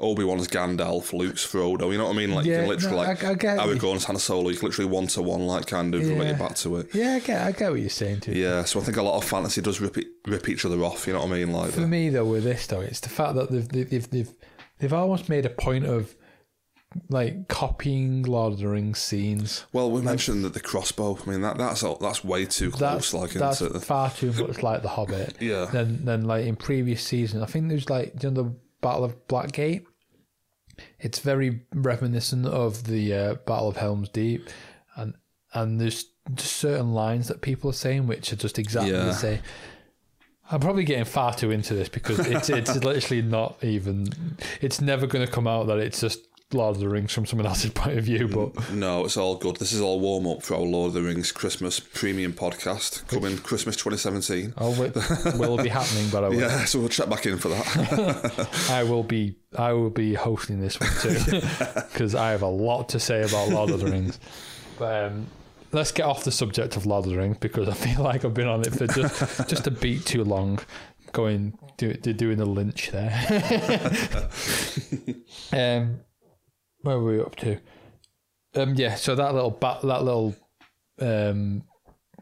[0.00, 1.90] Obi Wan's Gandalf, Luke's Frodo.
[1.90, 2.32] You know what I mean?
[2.34, 3.58] Like you can literally no, like I- I get.
[3.58, 4.48] Aragorn's Han Solo.
[4.50, 6.22] You can literally one to one, like kind of Yeah.
[6.22, 6.94] it back to it.
[6.94, 8.32] yeah, I get, I get what you're saying too.
[8.32, 11.06] Yeah, so I think a lot of fantasy does rip it, rip each other off.
[11.06, 11.52] You know what I mean?
[11.52, 14.30] Like For me though, with this though, it's the fact that they've they've they've they've,
[14.78, 16.14] they've almost made a point of
[17.10, 19.66] like copying Lord of the Rings scenes.
[19.72, 21.18] well, we mentioned that the crossbow.
[21.26, 22.80] I mean, that that's all, that's way too close.
[22.80, 25.36] That's like that's far too much like the Hobbit.
[25.40, 25.66] Yeah.
[25.70, 29.26] Then then like in previous seasons, I think there's like you know, the Battle of
[29.28, 29.84] Blackgate.
[31.00, 34.48] It's very reminiscent of the uh, Battle of Helm's Deep,
[34.96, 35.14] and
[35.52, 39.04] and there's just certain lines that people are saying which are just exactly Yeah.
[39.06, 39.40] the same.
[40.50, 44.06] I'm probably getting far too into this because it's it's literally not even.
[44.60, 47.46] It's never going to come out that it's just Lord of the Rings from someone
[47.46, 48.26] else's point of view.
[48.26, 49.56] But No, it's all good.
[49.56, 53.36] This is all warm up for our Lord of the Rings Christmas premium podcast coming
[53.36, 54.54] Christmas 2017.
[54.56, 54.70] oh,
[55.38, 56.08] will be happening.
[56.10, 56.40] But I will.
[56.40, 58.48] Yeah, so we'll check back in for that.
[58.70, 61.40] I will be I will be hosting this one too
[61.92, 64.18] because I have a lot to say about Lord of the Rings.
[64.78, 65.26] But um,
[65.72, 68.32] let's get off the subject of Lord of the Rings because I feel like I've
[68.32, 70.60] been on it for just just a beat too long,
[71.12, 73.12] going do, do, doing the lynch there.
[75.82, 76.00] um,
[76.82, 77.58] where were we up to?
[78.54, 80.34] Um, yeah, so that little bat, that little
[81.00, 81.62] um,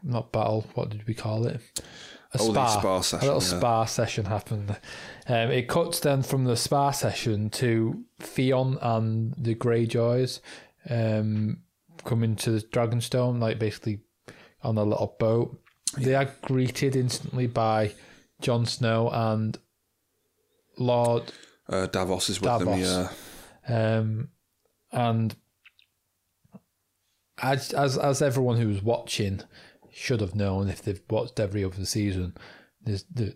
[0.03, 0.65] not battle.
[0.73, 1.61] What did we call it?
[2.33, 3.01] A Oh, spa.
[3.01, 3.57] spa A little yeah.
[3.59, 4.71] spa session happened.
[5.27, 10.41] Um, it cuts then from the spa session to Theon and the Greyjoys
[10.89, 11.59] um,
[12.03, 14.01] coming to the Dragonstone, like basically
[14.61, 15.57] on a little boat.
[15.97, 17.93] They are greeted instantly by
[18.41, 19.57] Jon Snow and
[20.77, 21.31] Lord
[21.69, 23.09] Uh, Davos is with them, yeah.
[23.97, 24.29] um,
[24.91, 25.35] and
[27.41, 29.41] as as as everyone who's watching
[29.91, 32.35] should have known if they've watched every other season,
[32.81, 33.33] there's the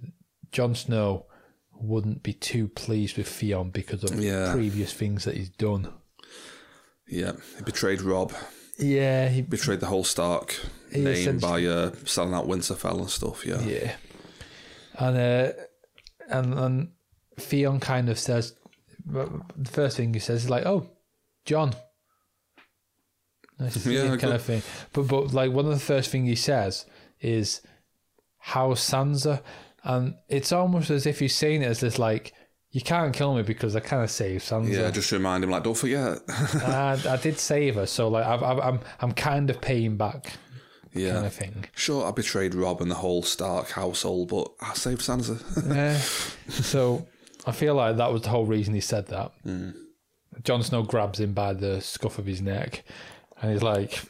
[0.52, 1.26] Jon Snow
[1.74, 4.52] wouldn't be too pleased with Theon because of Yeah.
[4.54, 5.92] previous things that he's done.
[7.08, 8.34] Yeah, he betrayed Robb,
[8.78, 10.60] Yeah, he betrayed the whole Stark
[10.94, 13.46] name by uh, selling out Winterfell and stuff.
[13.46, 13.96] Yeah, Yeah.
[15.00, 15.52] And uh,
[16.30, 16.92] and and
[17.40, 18.54] Theon kind of says
[19.06, 20.90] the first thing he says is like, "Oh,
[21.46, 21.74] Jon."
[23.60, 24.62] Nice Yeah, kind of thing.
[24.94, 26.86] But but like one of the first thing he says
[27.20, 27.62] is,
[28.40, 29.42] how Sansa?"
[29.84, 32.34] And it's almost as if he's saying it as this like,
[32.72, 34.70] "You can't kill me because I kind of saved Sansa.
[34.72, 34.92] yeah.
[34.92, 36.20] Just remind him, like, don't forget.
[36.30, 40.34] I, I did save her, so like I've, I've, I'm I'm kind of paying back,
[40.94, 44.74] yeah, kind of thing." sure, I betrayed Robb and the whole Stark household, but I
[44.74, 45.38] saved Sansa.
[45.76, 45.98] Yeah.
[46.50, 47.08] so
[47.46, 49.32] I feel like that was the whole reason he said that.
[49.46, 49.76] Mm.
[50.44, 52.84] Jon Snow grabs him by the scuff of his neck,
[53.42, 54.02] and he's like,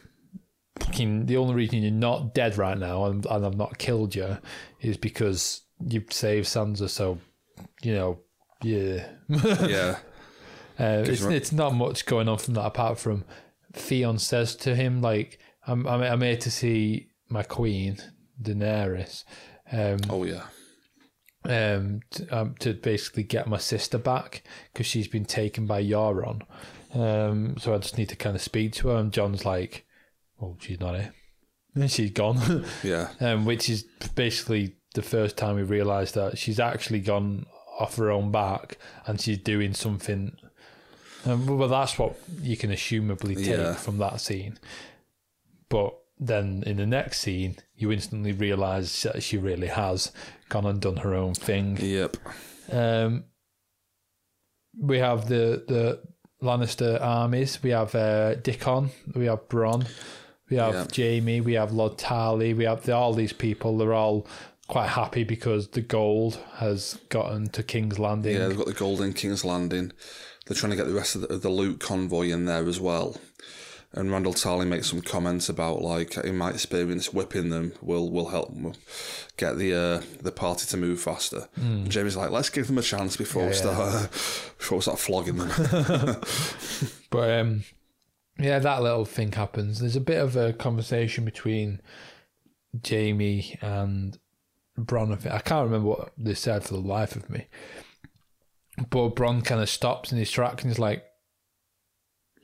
[0.79, 4.37] "Fucking, the only reason you're not dead right now and, and I've not killed you
[4.79, 6.89] is because you've saved Sansa.
[6.89, 7.19] So,
[7.81, 8.19] you know,
[8.61, 9.97] yeah." yeah,
[10.79, 13.23] Uh, it's, it's not much going on from that apart from
[13.73, 17.97] Theon says to him like I'm I'm, I'm here to see my queen
[18.41, 19.23] Daenerys
[19.71, 20.45] um, oh yeah,
[21.43, 26.41] um, to, um, to basically get my sister back because she's been taken by Euron.
[26.93, 28.97] Um, so I just need to kind of speak to her.
[28.97, 29.85] And Jon's like,
[30.37, 31.13] "Well, she's not here.
[31.75, 33.83] And she's gone." yeah, um, which is
[34.15, 37.45] basically the first time we realised that she's actually gone
[37.79, 38.77] off her own back
[39.07, 40.35] and she's doing something.
[41.25, 43.73] Um, well, that's what you can assumably take Yeah.
[43.75, 44.59] from that scene.
[45.69, 50.11] But then in the next scene, you instantly realise that she really has
[50.51, 51.77] gone and done her own thing.
[51.81, 52.17] yep,
[52.71, 53.23] Um,
[54.79, 56.01] we have the the
[56.41, 57.61] Lannister armies.
[57.63, 58.89] We have uh, Dickon.
[59.15, 59.85] We have Bronn.
[60.49, 60.87] We have Yeah.
[60.95, 61.41] Jaime.
[61.41, 62.55] We have Lord Tarley.
[62.55, 63.77] We have the, all these people.
[63.77, 64.27] They're all
[64.67, 68.35] quite happy because the gold has gotten to King's Landing.
[68.35, 68.47] yeah.
[68.47, 69.91] They've got the Golden King's Landing.
[70.47, 73.15] They're trying to get the rest of the, the loot convoy in there as well.
[73.93, 78.29] And Randall Tarley makes some comments about like in my experience, whipping them will will
[78.29, 78.53] help
[79.35, 81.49] get the uh, the party to move faster.
[81.57, 83.67] And Jaime's like, let's give them a chance before we Hmm.
[83.67, 84.11] Yeah, start
[84.57, 85.51] before we start flogging them.
[87.09, 87.63] But um,
[88.39, 89.79] yeah, that little thing happens.
[89.81, 91.81] There's a bit of a conversation between
[92.87, 94.17] Jaime and
[94.79, 95.29] Bronn.
[95.29, 97.47] I can't remember what they said for the life of me.
[98.89, 101.03] But Bronn kind of stops in his track and he's like,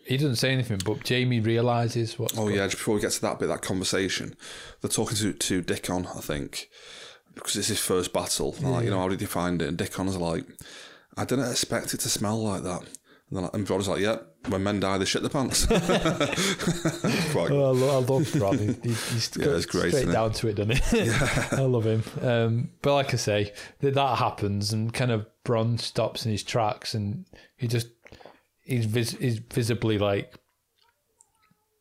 [0.08, 2.38] he doesn't say anything, but Jaime realizes what.
[2.38, 4.36] Oh yeah, just before we get to that bit, that conversation,
[4.82, 6.70] they're talking to to Dickon, I think,
[7.36, 8.54] because it's his first battle.
[8.54, 9.68] They're Like, you know, how did you find it?
[9.68, 10.46] And Dickon's like,
[11.18, 12.84] I didn't expect it to smell like that.
[13.30, 15.66] And, then, and like, yeah, when men die, they shit their pants.
[17.32, 18.60] Quite, Oh, I, lo- I love.
[18.60, 20.14] He, he, he's Yeah, it's great, straight it?
[20.14, 21.10] down to it, doesn't he?
[21.58, 22.04] I love him.
[22.22, 26.44] Um, but like I say, that that happens, and kind of Bronn stops in his
[26.44, 27.26] tracks, and
[27.58, 27.88] he just
[28.68, 30.34] he's vis- he's visibly like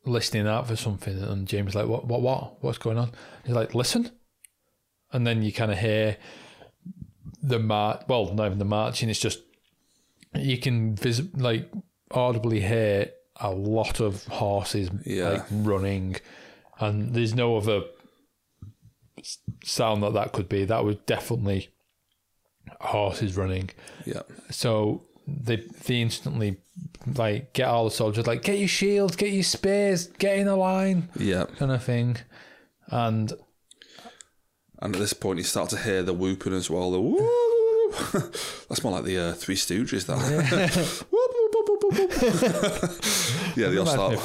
[0.05, 2.05] listening out for something, and James like, "What?
[2.07, 2.21] What?
[2.21, 2.63] What?
[2.63, 3.11] What's going on?"
[3.45, 4.11] He's like, "Listen,"
[5.11, 6.17] and then you kind of hear
[7.41, 8.01] the march.
[8.07, 9.09] Well, not even the marching.
[9.09, 9.39] It's just
[10.33, 11.69] you can vis- like
[12.11, 15.29] audibly hear a lot of horses Yeah.
[15.29, 16.15] like running,
[16.79, 17.81] and there's no other
[19.63, 20.65] sound that that could be.
[20.65, 21.69] That was definitely
[22.81, 23.69] horses running.
[24.05, 24.21] yeah,
[24.51, 26.57] So they they instantly
[27.15, 30.55] like get all the soldiers like get your shields, get your spears, get in a
[30.55, 31.45] line, yeah.
[31.57, 32.17] kind of thing,
[32.87, 33.33] and
[34.79, 36.91] And at this point, you start to hear the whooping as well.
[36.91, 37.93] The whoop.
[38.69, 40.05] That's more like the uh, Three Stooges.
[40.05, 40.19] That.
[43.55, 44.13] Yeah, they all start.
[44.13, 44.17] a.
[44.17, 44.21] That.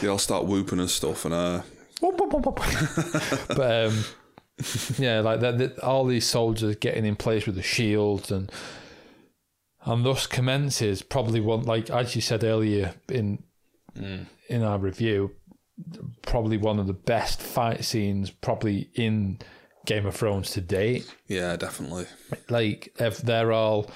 [0.00, 1.62] They all start whooping and stuff, and uh,
[3.48, 4.04] but um,
[4.98, 8.50] yeah, like that, that, all these soldiers getting in place with the shields and
[9.84, 13.42] and thus commences probably one like as you said earlier in
[13.96, 14.26] mm.
[14.48, 15.32] in our review,
[16.22, 19.38] probably one of the best fight scenes probably in
[19.86, 21.12] Game of Thrones to date.
[21.28, 22.06] yeah, definitely.
[22.48, 23.90] Like if they're all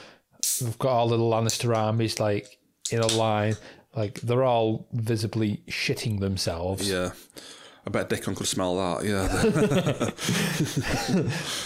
[0.60, 2.58] we've got all the Lannister armies like
[2.90, 3.56] in a line,
[3.94, 6.88] like they're all visibly shitting themselves.
[6.88, 7.12] Yeah.
[7.88, 9.02] I bet Dickon could smell that.
[9.06, 9.30] Yeah.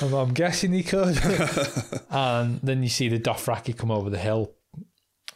[0.07, 1.19] I'm, I'm guessing he could.
[2.11, 4.53] and then you see the Dothraki come over the hill,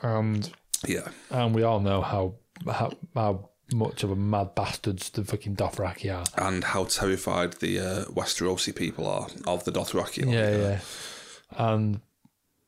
[0.00, 0.48] and
[0.86, 1.08] yeah.
[1.32, 2.36] and we all know how
[2.70, 6.24] how, how much of a mad bastards the fucking Dothraki are.
[6.38, 10.32] And how terrified the uh, Westerosi people are of the Dothraki.
[10.32, 10.80] Yeah, yeah,
[11.50, 12.00] and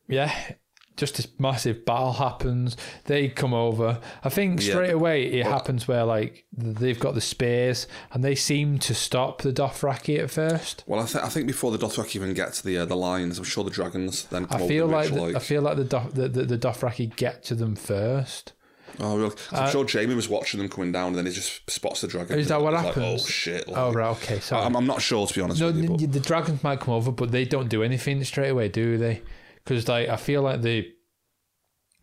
[0.08, 0.54] yeah.
[0.98, 2.76] Just this massive battle happens.
[3.04, 4.00] They come over.
[4.24, 8.34] I think straight but- away it happens where like they've got the spears and they
[8.34, 10.82] seem to stop the Dothraki at first.
[10.86, 13.38] Well, I, th- I think before the Dothraki even get to the uh, the lines,
[13.38, 15.84] I'm sure the dragons then come I feel the like, the, I feel like the,
[15.84, 18.52] Doth- the, the the Dothraki get to them first.
[19.00, 19.34] Oh, really?
[19.52, 22.08] Uh, I'm sure Jaime was watching them coming down, and then he just spots the
[22.08, 22.36] dragon.
[22.36, 22.96] Is that what happens?
[22.96, 23.68] Like, oh shit!
[23.68, 24.40] Like, Oh right, okay.
[24.40, 26.06] So I'm, I'm not sure to be honest no, you.
[26.08, 29.22] the dragons might come over, but they don't do anything straight away, do they?
[29.68, 30.90] Because like I feel like the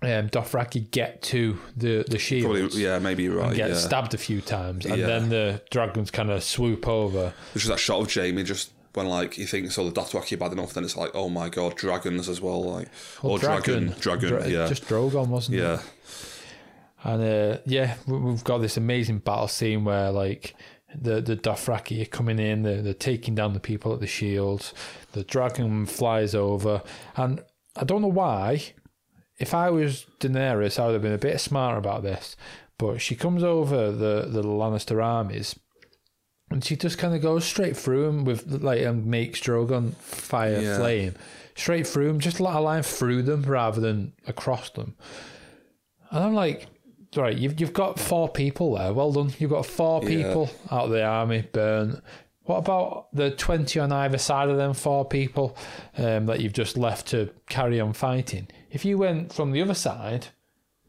[0.04, 2.56] um, Dothraki get to the the shield.
[2.56, 3.56] probably, yeah, maybe you're right.
[3.56, 3.76] get Yeah.
[3.76, 5.08] stabbed a few times, and Yeah.
[5.08, 7.34] then the dragons kind of swoop over.
[7.54, 10.38] Which is that shot of Jaime just when like he thinks oh the Dothraki are
[10.38, 12.88] bad enough, then it's like oh my god, dragons as well, like
[13.24, 15.62] or dragon, dragon, Dra- yeah, just Drogon, wasn't it?
[15.62, 15.82] yeah,
[17.04, 20.56] And uh, yeah, we- we've got this amazing battle scene where like
[20.98, 24.74] the the Dothraki are coming in, they're, they're taking down the people at the shields.
[25.14, 26.82] The dragon flies over,
[27.16, 27.42] and
[27.76, 28.74] I don't know why.
[29.38, 32.36] If I was Daenerys, I would have been a bit smarter about this.
[32.78, 35.58] But she comes over the the Lannister armies,
[36.50, 40.60] and she just kind of goes straight through them with like and makes Drogon fire
[40.62, 40.78] Yeah.
[40.78, 41.16] flame
[41.56, 44.96] straight through them, just a line through them rather than across them.
[46.12, 46.68] And I'm like,
[47.16, 48.94] right, you've you've got four people there.
[48.94, 49.32] Well done.
[49.40, 50.08] You've got four Yeah.
[50.10, 52.02] people out of the army burnt.
[52.46, 55.58] What about the twenty on either side of them four people
[55.98, 58.48] um, that you've just left to carry on fighting?
[58.72, 60.28] If you went from the other side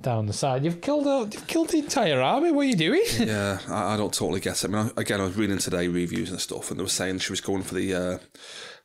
[0.00, 2.52] down the side, you've killed out, you've killed the entire army.
[2.52, 3.04] What are you doing?
[3.18, 3.60] yeah.
[3.68, 4.64] I, I don't totally get it.
[4.66, 7.20] I mean, I, again, I was reading today reviews and stuff, and they were saying
[7.20, 8.18] she was going for the uh,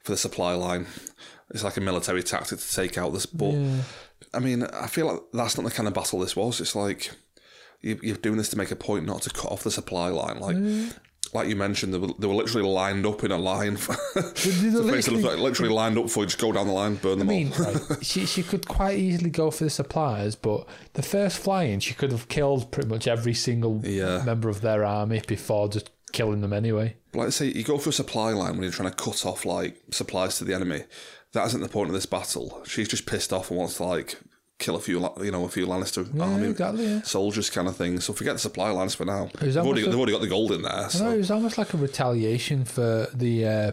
[0.03, 0.87] for the supply line.
[1.53, 3.53] It's like a military tactic to take out this, but
[4.33, 6.61] I mean, I feel like that's not the kind of battle this was.
[6.61, 7.11] It's like
[7.81, 10.39] you, you're doing this to make a point, not to cut off the supply line.
[10.39, 10.55] Like,
[11.33, 13.77] like you mentioned, they were, they were literally lined up in a line.
[13.77, 16.25] For, place literally- literally, literally lined up for you.
[16.27, 17.65] Just go down the line, burn them I mean, all.
[17.73, 21.93] right, she she could quite easily go for the suppliers, but the first flying, she
[21.93, 24.23] could have killed pretty much every single Yeah.
[24.25, 26.95] member of their army before just killing them anyway.
[27.13, 29.45] like I say, you go for a supply line when you're trying to cut off
[29.45, 30.83] like supplies to the enemy.
[31.33, 32.61] That isn't the point of this battle.
[32.65, 34.19] She's just pissed off and wants to like
[34.61, 37.01] kill a few, you know, a few Lannister army exactly, yeah.
[37.01, 37.99] soldiers kind of thing.
[37.99, 39.29] So forget the supply lines for now.
[39.39, 40.89] They've already, a- they've already got the gold in there.
[40.89, 43.71] So it was almost like a retaliation for the uh,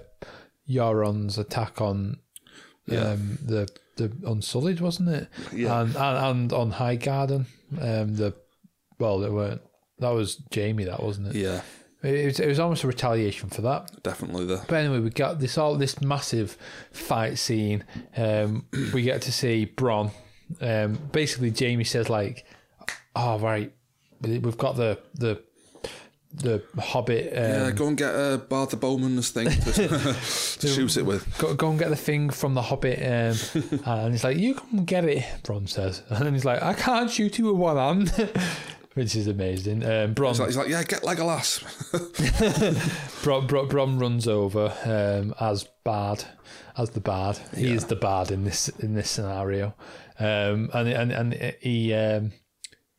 [0.69, 2.19] Euron's attack on
[2.91, 5.29] um, the the Unsullied, wasn't it?
[5.53, 5.81] Yeah.
[5.81, 7.47] And and, and on Highgarden,
[7.81, 8.35] um, the
[8.99, 9.61] well, they weren't.
[9.99, 11.35] That was Jaime, that wasn't it?
[11.37, 11.63] yeah,
[12.05, 14.03] It was, it was almost a retaliation for that.
[14.05, 16.57] definitely the But anyway, we got this all this massive
[16.93, 17.83] fight scene.
[18.17, 20.13] Um, we get to see Bronn.
[20.61, 22.45] Um, basically, Jaime says like,
[23.15, 23.73] "Oh right,
[24.23, 25.43] we- we've got the the
[26.35, 27.33] the Hobbit.
[27.33, 27.71] Um, yeah.
[27.71, 30.15] Go and get uh, Bard the Bowman's thing to, to
[30.69, 31.39] shoot it with.
[31.39, 34.85] go, go and get the thing from the Hobbit." Um, and he's like, "You can
[34.85, 38.31] get it," Bronn says, and then he's like, "I can't shoot you with one hand."
[38.95, 39.85] Which is amazing.
[39.85, 41.63] Um, Bronn, He's like, he's like, yeah, get Legolas.
[43.23, 46.25] Bronn, Bronn, Bronn runs over um, as bad
[46.77, 47.39] as the Bard.
[47.57, 49.75] He is the Bard in this in this scenario,
[50.19, 52.33] um, and and and he um,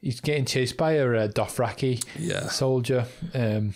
[0.02, 2.48] he's getting chased by a uh, Dothraki Yeah.
[2.48, 3.06] soldier.
[3.34, 3.74] Um,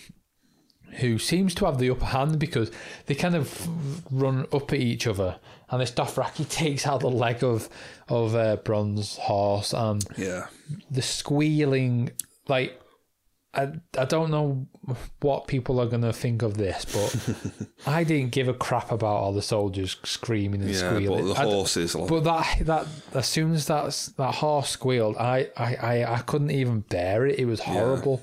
[0.98, 2.70] who seems to have the upper hand because
[3.06, 3.66] they kind of
[4.12, 7.68] run up at each other, and this Dothraki takes out the leg of
[8.08, 10.46] of uh, Bronn's horse, and yeah,
[10.90, 12.10] the squealing
[12.46, 12.80] like
[13.56, 14.66] I, I don't know
[15.20, 19.16] what people are going to think of this but i didn't give a crap about
[19.16, 20.90] all the soldiers screaming and yeah.
[20.90, 25.16] squealing But the horses, like, but that that as soon as that's that horse squealed
[25.16, 28.22] I, I i i couldn't even bear it it was horrible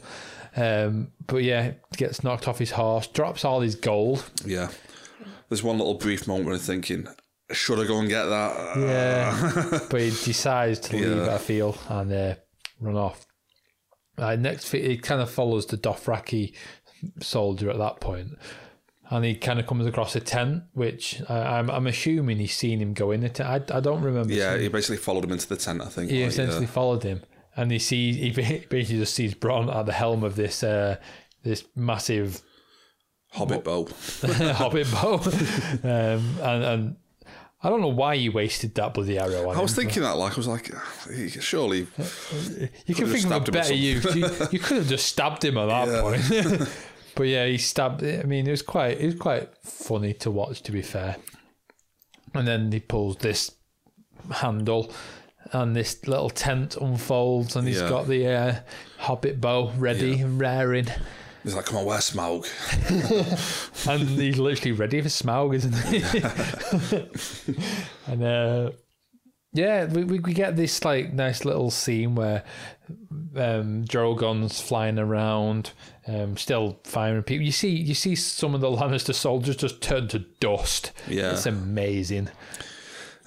[0.56, 4.70] um but yeah gets knocked off his horse drops all his gold yeah.
[5.52, 7.10] There's one little brief moment where I'm thinking,
[7.52, 8.78] should I go and get that?
[8.78, 11.36] Yeah, but he decides to leave Yeah.
[11.36, 12.36] I feel, and uh,
[12.80, 13.28] run off.
[14.22, 16.54] Uh, next, it kind of follows the Dothraki
[17.20, 18.38] soldier at that point,
[19.10, 22.80] and he kind of comes across a tent, which uh, I'm, I'm assuming he's seen
[22.80, 23.42] him go in it.
[23.42, 24.32] I, I don't remember.
[24.32, 25.82] Yeah, he basically followed him into the tent.
[25.82, 26.12] I think.
[26.12, 27.22] he like, essentially followed him,
[27.56, 28.30] and he sees he
[28.70, 30.98] basically just sees Bronn at the helm of this uh,
[31.44, 32.44] this massive
[33.34, 33.88] Hobbit bow.
[34.54, 35.14] hobbit bow,
[35.84, 36.96] um, and and
[37.64, 39.84] I don't know why you wasted that bloody arrow on I was him.
[39.84, 40.72] thinking that, like, I was like,
[41.42, 41.86] surely,
[42.88, 44.04] You can think of a better use.
[44.16, 46.02] You, you could have just stabbed him at that Yeah.
[46.02, 46.70] point.
[47.16, 48.04] but yeah, he stabbed.
[48.04, 50.64] I mean, it was quite it was quite funny to watch.
[50.64, 51.18] To be fair,
[52.34, 53.52] and then he pulls this
[54.32, 54.92] handle,
[55.52, 57.90] and this little tent unfolds, and he's Yeah.
[57.90, 58.56] got the uh,
[59.00, 60.88] hobbit bow ready and raring,
[61.44, 62.48] he's like, come on, where's Smaug?
[63.90, 65.76] and he's literally ready for Smaug, isn't
[67.48, 67.54] he?
[68.12, 68.72] and uh,
[69.54, 72.44] Yeah, we, we, we get this like nice little scene where
[73.36, 75.72] um, Drogon's flying around,
[76.08, 77.46] um, still firing people.
[77.46, 80.92] You see, you see some of the Lannister soldiers just turn to dust.
[81.08, 81.34] Yeah.
[81.34, 82.30] it's amazing.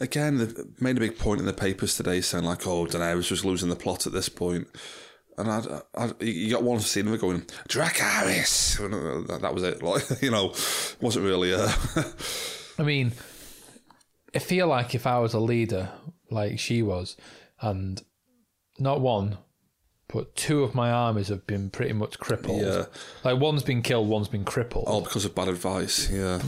[0.01, 0.49] Again, they
[0.81, 3.69] made a big point in the papers today saying like, "Oh, Daenerys was just losing
[3.69, 4.67] the plot at this point,"
[5.39, 9.63] and I, I, you got one scene of it going, "Dracarys," and that- that was
[9.63, 9.83] it.
[9.83, 10.55] Like, you know,
[11.01, 11.55] wasn't really.
[11.55, 11.71] Uh,
[12.79, 13.13] I mean,
[14.35, 15.91] I feel like if I was a leader
[16.31, 17.17] like she was,
[17.61, 18.03] and
[18.79, 19.39] not one,
[20.09, 22.61] but two of my armies have been pretty much crippled.
[22.63, 22.85] Yeah.
[23.25, 24.87] Like one's been killed, one's been crippled.
[24.89, 26.11] all because of bad advice.
[26.11, 26.41] Yeah,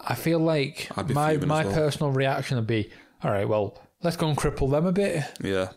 [0.00, 1.74] I feel like my my well.
[1.74, 2.90] personal reaction would be,
[3.22, 5.24] all right, well, let's go and cripple them a bit.
[5.42, 5.70] yeah.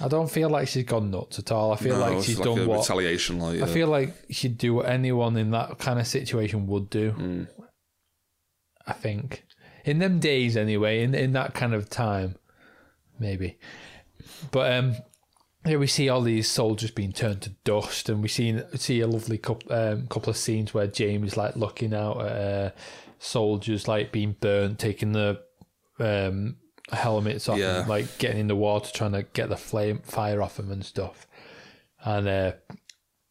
[0.00, 1.72] I don't feel like she's gone nuts at all.
[1.72, 3.38] I feel No, like she's like done what retaliation.
[3.38, 7.10] Like, I feel like she'd do what anyone in that kind of situation would do.
[7.10, 7.44] Hmm.
[8.86, 9.44] I think
[9.84, 12.36] in them days, anyway, in in that kind of time,
[13.18, 13.58] maybe.
[14.50, 14.96] But um,
[15.64, 19.06] here we see all these soldiers being turned to dust, and we see see a
[19.06, 22.70] lovely couple um, couple of scenes where Jaime's like looking out at uh,
[23.18, 25.40] soldiers like being burnt, taking the
[25.98, 26.56] um,
[26.92, 27.80] helmets off, Yeah.
[27.80, 30.84] and, like getting in the water, trying to get the flame fire off them and
[30.84, 31.26] stuff.
[32.04, 32.52] And uh,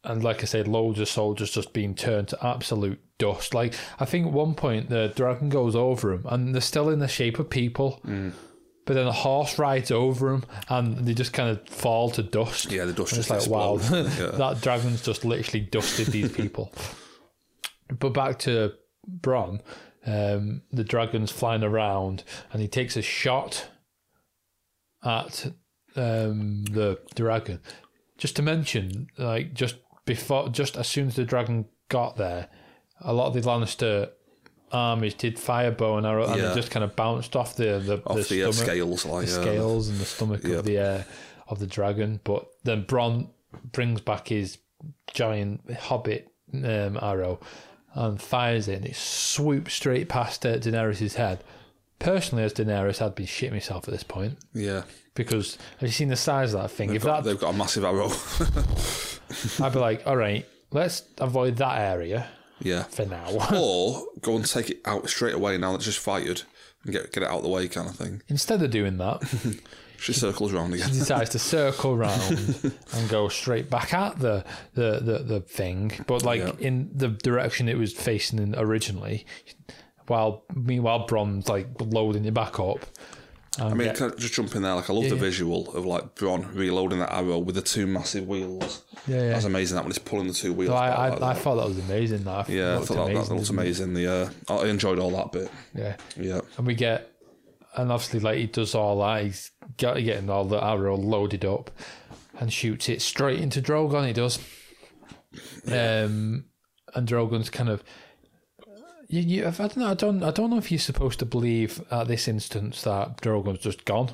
[0.04, 3.52] and like I said, loads of soldiers just being turned to absolute dust.
[3.54, 6.98] Like I think at one point the dragon goes over them, and they're still in
[7.00, 8.00] the shape of people.
[8.86, 12.72] But then a horse rides over them, and they just kind of fall to dust.
[12.72, 13.78] Yeah, the dust just like wow.
[13.92, 14.06] Yeah.
[14.32, 16.72] that dragon's just literally dusted these people.
[17.98, 18.72] but back to
[19.20, 19.60] Bronn,
[20.06, 23.68] um, the dragon's flying around, and he takes a shot
[25.04, 25.46] at
[25.96, 27.60] um, the dragon.
[28.18, 32.48] Just to mention, like just before, just as soon as the dragon got there,
[33.00, 34.10] a lot of the Lannister
[34.72, 36.48] armies did fire bow and arrow, and Yeah.
[36.50, 39.26] they just kind of bounced off the the, off the, the uh, stomach scales, like
[39.26, 39.40] the yeah.
[39.40, 40.58] scales and the stomach Yep.
[40.58, 41.02] of the uh,
[41.48, 42.20] of the dragon.
[42.24, 43.30] But then Bronn
[43.72, 44.58] brings back his
[45.12, 47.40] giant hobbit um, arrow
[47.94, 51.42] and fires it, and it swoops straight past uh, Daenerys' head.
[51.98, 54.82] Personally, as Daenerys, I'd be shitting myself at this point Yeah,
[55.14, 56.94] because have you seen the size of that thing?
[56.94, 58.10] if that, they've got a massive arrow.
[59.64, 62.28] I'd be like, all right, let's avoid that area
[62.60, 63.26] yeah, for now.
[63.54, 66.42] or go and take it out straight away now that it's just fired
[66.84, 68.22] and get get it out of the way, kind of thing.
[68.28, 69.22] Instead of doing that,
[70.00, 70.88] She circles around again.
[70.88, 74.44] She decides to circle round and go straight back at the
[74.74, 76.52] the, the, the thing, but like Yeah.
[76.58, 79.26] in the direction it was facing in originally.
[80.06, 82.84] While meanwhile, Bronn's like loading it back up.
[83.58, 84.74] I mean, can I just jump in there?
[84.74, 85.20] Like, I love the yeah.
[85.20, 88.84] visual of like Bronn reloading that arrow with the two massive wheels.
[89.06, 89.28] Yeah, yeah.
[89.30, 89.74] That's amazing.
[89.74, 90.70] That when it's pulling the two wheels.
[90.70, 92.24] So I, I, like I thought that was amazing.
[92.24, 93.50] That yeah, I thought that, that amazing, looked didn't it?
[93.50, 93.94] amazing.
[93.94, 94.06] The
[94.48, 95.50] uh, I enjoyed all that bit.
[95.74, 97.09] Yeah, Yeah, and we get,
[97.76, 99.24] and obviously like he does all that.
[99.24, 101.70] He's got getting all the arrow loaded up,
[102.38, 104.06] and shoots it straight into Drogon.
[104.06, 104.38] He does.
[105.66, 106.46] Um,
[106.94, 107.84] and Drogon's kind of.
[109.08, 109.90] You, you, I don't know.
[109.90, 110.22] I don't.
[110.22, 114.10] I don't know if you're supposed to believe at this instance that Drogon's just gone,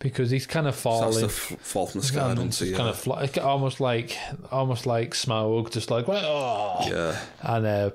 [0.00, 1.20] because he's kind of that's falling.
[1.20, 2.72] the f- fall from the sky, and don't just see?
[2.72, 4.16] kind of fly, almost like
[4.50, 7.90] almost like Smaug, just like oh, yeah, and uh,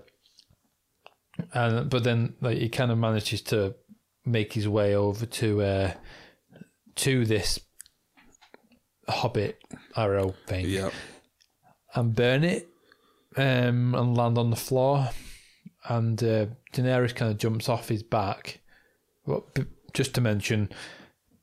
[1.54, 3.76] and but then like he kind of manages to
[4.28, 5.94] make his way over to uh,
[6.96, 7.60] to this
[9.08, 9.58] hobbit
[9.96, 10.90] arrow thing yeah,
[11.96, 12.68] and burn it
[13.38, 15.10] um, and land on the floor.
[15.90, 18.60] And uh, Daenerys kind of jumps off his back.
[19.26, 20.70] Well, b- just to mention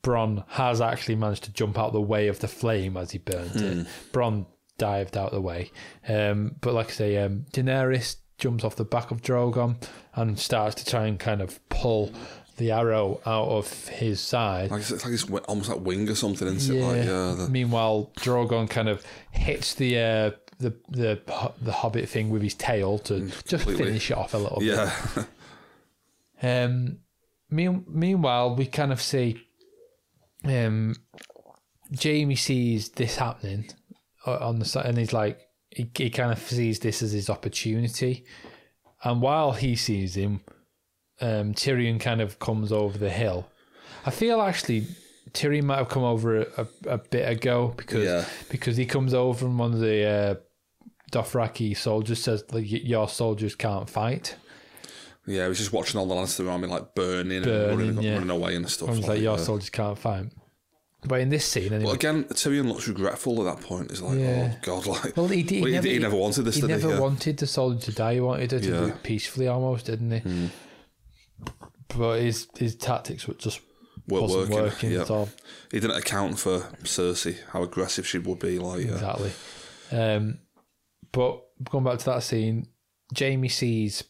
[0.03, 3.55] Bronn has actually managed to jump out the way of the flame as he burnt
[3.55, 3.87] it.
[4.13, 4.45] Bronn
[4.77, 5.71] dived out the way.
[6.07, 9.81] Um, but like I say um, Daenerys jumps off the back of Drogon
[10.13, 12.11] and starts to try and kind of pull
[12.57, 16.15] the arrow out of his side like it's, it's like it's almost like wing or
[16.15, 16.81] something, isn't it?
[16.81, 21.21] Like, yeah, the, Meanwhile, Drogon kind of hits the uh, the the
[21.61, 23.85] the Hobbit thing with his tail to just Mm, completely.
[23.85, 25.25] finish it off a little yeah, bit.
[26.41, 26.99] Um,
[27.49, 29.39] mean, meanwhile, we kind of see
[30.43, 30.95] um,
[32.01, 33.69] Jaime sees this happening
[34.27, 35.39] uh, on the side, and he's like,
[35.71, 38.25] he, he kind of sees this as his opportunity.
[39.03, 40.41] And while he sees him,
[41.21, 43.47] um, Tyrion kind of comes over the hill.
[44.05, 44.87] I feel actually
[45.31, 48.25] Tyrion might have come over a, a, a bit ago because Yeah.
[48.49, 50.35] because he comes over and one of the uh,
[51.11, 54.35] Dothraki soldiers says like your soldiers can't fight.
[55.25, 55.45] yeah.
[55.45, 58.13] I was just watching all the Lannister army like burning, Burning, and running, yeah.
[58.15, 58.89] running away and stuff.
[58.89, 59.43] I was like, like, your yeah.
[59.43, 60.25] soldiers can't fight.
[61.07, 63.91] But in this scene, anyway, But again, Tyrion looks regretful at that point.
[63.91, 64.55] He's like, Yeah.
[64.55, 66.55] oh god, like, well, he, did- he, well, he, never, he never wanted this.
[66.55, 66.99] he never he?
[66.99, 68.15] Wanted the soldier to die.
[68.15, 68.79] He wanted her to Yeah.
[68.79, 70.49] do it peacefully, almost, didn't he?
[71.89, 73.61] But his his tactics were just
[74.07, 75.01] Weren't wasn't working, working, yeah.
[75.01, 75.29] at all.
[75.71, 78.59] He didn't account for Cersei, how aggressive she would be.
[78.59, 78.93] Like, yeah.
[78.93, 79.31] Exactly.
[79.91, 80.39] Um,
[81.11, 82.67] but going back to that scene,
[83.17, 84.03] Jaime sees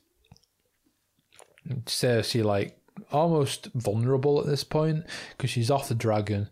[1.86, 2.78] Cersei like
[3.11, 6.49] almost vulnerable at this point because she's off the dragon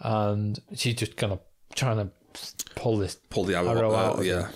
[0.00, 1.40] and she's just kind of
[1.74, 2.10] trying to
[2.76, 4.12] pull this pull the arrow, Arrow out.
[4.14, 4.48] out of yeah,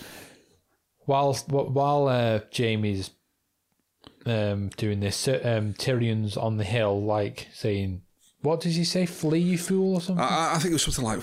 [1.07, 3.11] while while uh, Jaime's
[4.31, 8.03] um, doing this, um, Tyrion's on the hill, like saying,
[8.43, 9.07] "What does he say?
[9.07, 10.25] Flee, you fool!" or something.
[10.25, 11.23] I, I think it was something like,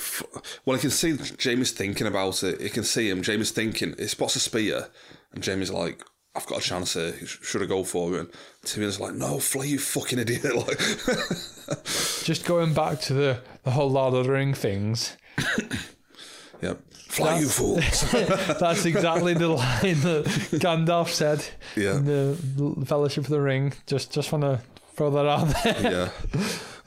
[0.66, 2.62] well, I can see Jaime's thinking about it.
[2.62, 3.24] You can see him.
[3.24, 3.96] Jaime's thinking.
[3.98, 4.88] He spots a spear,
[5.34, 6.04] and Jaime's like,
[6.36, 7.14] "I've got a chance here.
[7.26, 8.30] Should I go for it?" And
[8.64, 11.84] Tyrion's like, "No, flee, you fucking idiot!" Like,
[12.24, 15.18] Just going back to the the whole Lord of the Ring things.
[16.62, 16.76] yeah,
[17.16, 18.02] fly, you fools.
[18.60, 20.26] That's exactly the line that
[20.62, 21.46] Gandalf said
[21.76, 21.98] Yeah.
[21.98, 23.74] in the Fellowship of the Ring.
[23.88, 24.62] Just just want to
[24.96, 25.92] throw that out there.
[25.92, 26.10] yeah,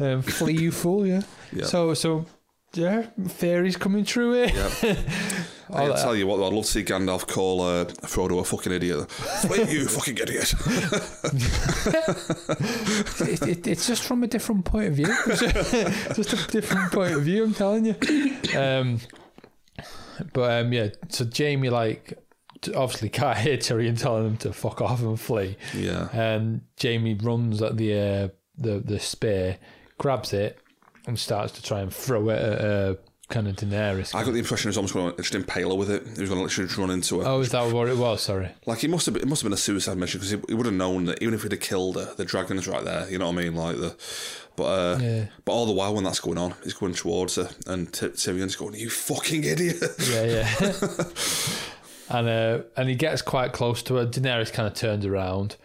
[0.12, 1.06] Um, flee, you fool!
[1.06, 1.22] Yeah.
[1.52, 1.64] Yeah.
[1.66, 2.24] So so
[2.74, 4.50] yeah, fairies coming through here.
[4.82, 4.96] yeah.
[5.70, 9.10] I'll tell you what, I'd love to see Gandalf call uh, Frodo a fucking idiot.
[9.10, 10.54] Flee, you fucking idiot.
[13.20, 15.06] it, it, it's just from a different point of view.
[16.14, 17.44] just a different point of view.
[17.44, 17.94] I'm telling you.
[18.58, 19.00] Um,
[20.32, 22.14] but um, yeah, so Jaime like
[22.74, 27.62] obviously can't hear Tyrion telling him to fuck off and flee, yeah, and Jaime runs
[27.62, 29.58] at the uh, the the spear,
[29.98, 30.58] grabs it,
[31.06, 32.94] and starts to try and throw it at uh,
[33.28, 34.14] kind of Daenerys.
[34.14, 36.02] I got the impression he was almost going to just impale her with it.
[36.14, 37.26] He was going to literally just run into her.
[37.28, 38.22] oh, is that what it was?
[38.22, 38.50] Sorry.
[38.66, 40.54] Like he must have been, it must have been a suicide mission because he, he
[40.54, 43.08] would have known that even if he'd have killed her, the dragon's right there.
[43.10, 43.54] You know what I mean?
[43.54, 43.96] Like the,
[44.56, 45.24] but uh, Yeah.
[45.44, 48.56] but all the while when that's going on, he's going towards her, and T- Tyrion's
[48.56, 49.76] going, "You fucking idiot!"
[50.10, 50.54] Yeah, yeah.
[52.10, 54.06] and uh, and he gets quite close to her.
[54.06, 55.56] Daenerys kind of turns around.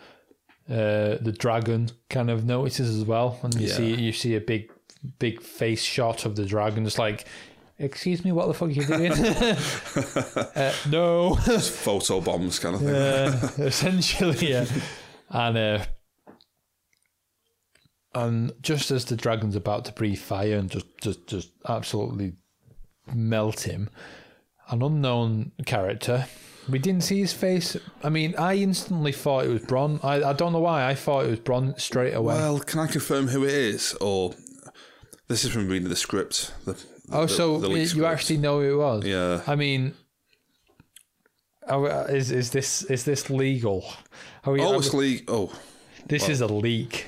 [0.70, 3.74] Uh, the dragon kind of notices as well, and you Yeah.
[3.74, 4.70] see you see a big
[5.20, 6.86] big face shot of the dragon.
[6.86, 7.26] It's like,
[7.78, 9.12] excuse me, what the fuck are you doing?
[10.56, 12.90] uh, no, Photo bombs kind of thing.
[12.90, 14.66] uh, essentially, yeah.
[15.30, 15.86] And uh,
[18.16, 22.34] and just as the dragon's about to breathe fire and just just just absolutely
[23.14, 23.90] melt him,
[24.70, 26.28] an unknown character.
[26.70, 27.76] We didn't see his face.
[28.04, 30.02] I mean, I instantly thought it was Bronn.
[30.02, 30.88] I, I don't know why.
[30.88, 32.36] I thought it was Bronn straight away.
[32.36, 34.34] Well, can I confirm who it is, or
[35.28, 36.54] this is from reading the script?
[36.64, 36.82] The,
[37.12, 39.06] oh, the- so the you actually know who it was?
[39.06, 39.42] Yeah.
[39.48, 39.94] I mean,
[41.68, 43.86] are is is this is this legal?
[44.46, 45.52] Are we, Oh, it's legal.
[45.54, 45.60] Oh,
[46.08, 47.06] this is a leak.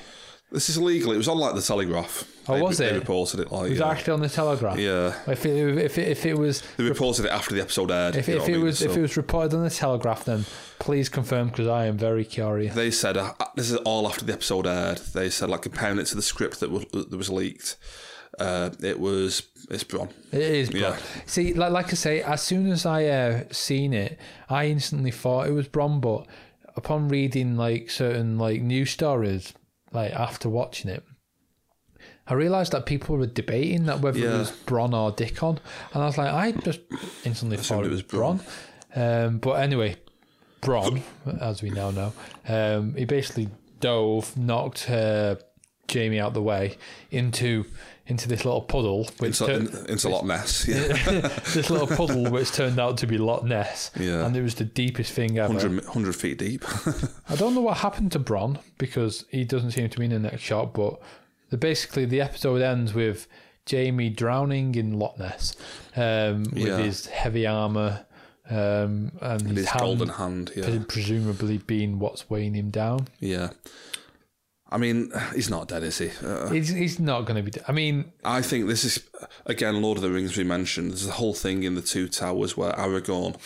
[0.50, 1.12] this is illegal.
[1.12, 2.24] It was on like the Telegraph.
[2.48, 2.94] Oh, they, was They it?
[2.94, 3.88] reported it like It was yeah.
[3.90, 4.78] actually on the Telegraph.
[4.78, 5.14] yeah.
[5.26, 8.16] If it if it, if it was They reported it after the episode aired.
[8.16, 8.62] if, if it mean?
[8.62, 10.46] was if it was reported on the Telegraph, then
[10.78, 12.74] please confirm because I am very curious.
[12.74, 14.98] they said uh, this is all after the episode aired.
[14.98, 17.76] They said like comparing it to the script that was that was leaked.
[18.38, 20.10] Uh, it was it's Bronn.
[20.32, 20.80] It is, Bronn.
[20.80, 20.98] Yeah.
[21.26, 25.48] See, like, like I say, as soon as I uh, seen it, I instantly thought
[25.48, 26.00] it was Bronn.
[26.00, 26.26] But
[26.76, 29.52] upon reading like certain like news stories,
[29.92, 31.04] like after watching it,
[32.28, 35.60] I realised that people were debating that whether it was Bronn or Dickon,
[35.94, 36.80] and I was like, I just
[37.24, 38.40] instantly thought it was Bronn.
[38.96, 39.96] Um, but anyway,
[40.60, 41.02] Bronn,
[41.40, 42.12] as we now know,
[42.48, 43.48] um, he basically
[43.80, 45.36] dove, knocked uh,
[45.92, 46.76] Jaime out the way
[47.10, 47.64] into
[48.08, 50.68] into this little puddle, which Into, tur- in, into Loch Ness.
[50.68, 50.76] Yeah.
[51.54, 53.90] this little puddle which turned out to be Loch Ness.
[53.98, 54.24] Yeah.
[54.24, 55.52] And it was the deepest thing ever.
[55.52, 56.64] 100, 100 feet deep.
[57.28, 60.20] I don't know what happened to Bronn because he doesn't seem to be in the
[60.20, 61.00] next shot, but
[61.50, 63.26] the, basically the episode ends with
[63.68, 65.56] Jaime drowning in Loch Ness
[65.96, 66.78] um, with Yeah.
[66.78, 68.06] his heavy armour
[68.48, 70.52] um, and his, His hand golden hand.
[70.54, 70.78] Yeah.
[70.86, 73.08] presumably being what's weighing him down.
[73.18, 73.50] Yeah.
[74.76, 76.10] I mean, he's not dead, is he?
[76.22, 77.50] Uh, He's, he's not going to be.
[77.50, 77.64] Dead.
[77.66, 79.08] I mean, I think this is
[79.46, 80.36] again Lord of the Rings.
[80.36, 83.36] We mentioned there's a whole thing in the Two Towers where Aragorn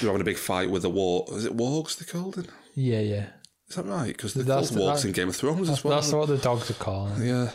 [0.00, 1.26] you're having a big fight with the war.
[1.32, 2.46] Is it wargs they called it?
[2.74, 3.26] yeah, yeah.
[3.68, 4.08] Is that right?
[4.16, 5.94] Because they're That's called the- wargs in Game of Thrones as well.
[6.00, 7.26] That's what the dogs are it.
[7.26, 7.50] Yeah.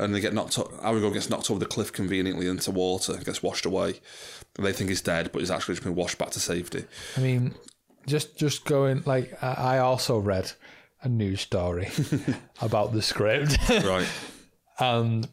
[0.00, 0.56] And they get knocked.
[0.56, 4.00] Aragorn gets knocked over the cliff conveniently into water, gets washed away.
[4.56, 6.86] And they think he's dead, but he's actually just been washed back to safety.
[7.16, 7.54] I mean,
[8.06, 10.50] just just going like I also read
[11.02, 11.88] a news story
[12.60, 14.06] about the script, Right.
[14.78, 15.28] and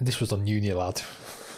[0.00, 1.02] this was on Unilad.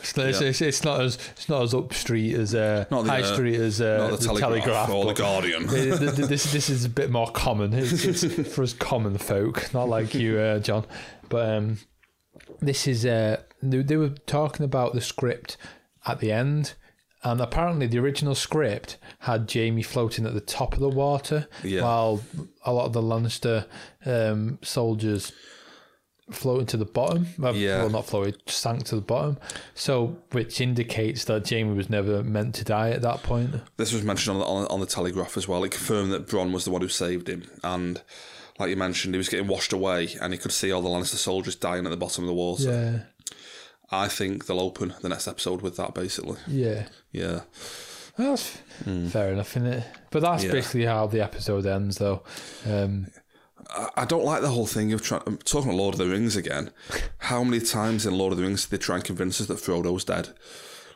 [0.00, 0.48] It's Yeah.
[0.48, 3.32] it's, it's not as it's not as up street as uh, Not the, high uh,
[3.34, 5.64] street as uh, Not the, Telegraph, or the Guardian.
[5.64, 7.72] it- th- th- this this is a bit more common.
[7.72, 10.84] It's, it's for us common folk, not like you, uh, John.
[11.30, 11.78] But um,
[12.60, 15.56] this is uh, they, they were talking about the script
[16.06, 16.74] at the end,
[17.24, 21.82] and apparently the original script had Jaime floating at the top of the water, Yeah.
[21.82, 22.20] while
[22.64, 23.66] a lot of the Lannister
[24.06, 25.32] um, soldiers
[26.30, 27.26] floated to the bottom.
[27.38, 27.78] Well, Yeah.
[27.80, 29.38] well, not floated, sank to the bottom.
[29.74, 33.56] So, which indicates that Jaime was never meant to die at that point.
[33.76, 35.62] This was mentioned on the, on, on the Telegraph as well.
[35.64, 38.00] It confirmed that Bronn was the one who saved him, and
[38.58, 41.16] like you mentioned, he was getting washed away, and he could see all the Lannister
[41.16, 42.70] soldiers dying at the bottom of the water.
[42.70, 42.98] Yeah,
[43.90, 46.38] I think they'll open the next episode with that, basically.
[46.46, 46.86] yeah.
[47.12, 47.42] Yeah,
[48.16, 49.08] that's hmm.
[49.08, 49.84] fair enough, isn't it?
[50.10, 50.44] But that's.
[50.44, 50.52] Yeah.
[50.52, 52.22] basically how the episode ends, though.
[52.68, 53.08] Um,
[53.70, 55.22] I, I don't like the whole thing of trying.
[55.26, 56.70] I'm um, talking about Lord of the Rings again.
[57.18, 59.58] How many times in Lord of the Rings did they try and convince us that
[59.58, 60.30] Frodo's dead?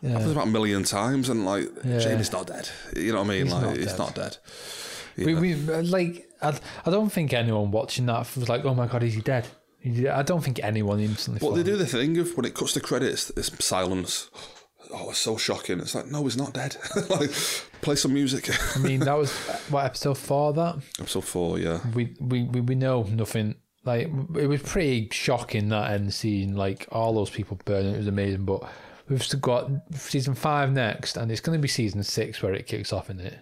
[0.01, 0.11] yeah.
[0.11, 2.01] Happens about a million times, and like Yeah.
[2.01, 2.69] Jaime's not dead.
[2.97, 3.45] You know what I mean?
[3.45, 3.99] He's like not he's dead.
[3.99, 4.37] not dead.
[5.17, 6.25] We, we uh, like.
[6.41, 9.49] I, I don't think anyone watching that was like, "Oh my god, is he dead?"
[10.11, 11.47] I don't think anyone instantly.
[11.47, 14.31] But they do the thing of when it cuts to credits, it's silence.
[14.91, 15.81] Oh, it's so shocking.
[15.81, 16.77] It's like, no, he's not dead.
[17.11, 17.31] like,
[17.83, 18.51] play some music.
[18.77, 19.33] I mean, that was
[19.69, 20.53] what episode four.
[20.55, 21.81] That Episode four, yeah.
[21.95, 23.57] we we we, we know nothing.
[23.85, 26.57] Like it was pretty shocking that end scene.
[26.57, 28.45] Like all those people burning, it was amazing.
[28.45, 28.69] But
[29.09, 32.67] we've still got season five next, and it's going to be season six where it
[32.67, 33.39] kicks off, in it?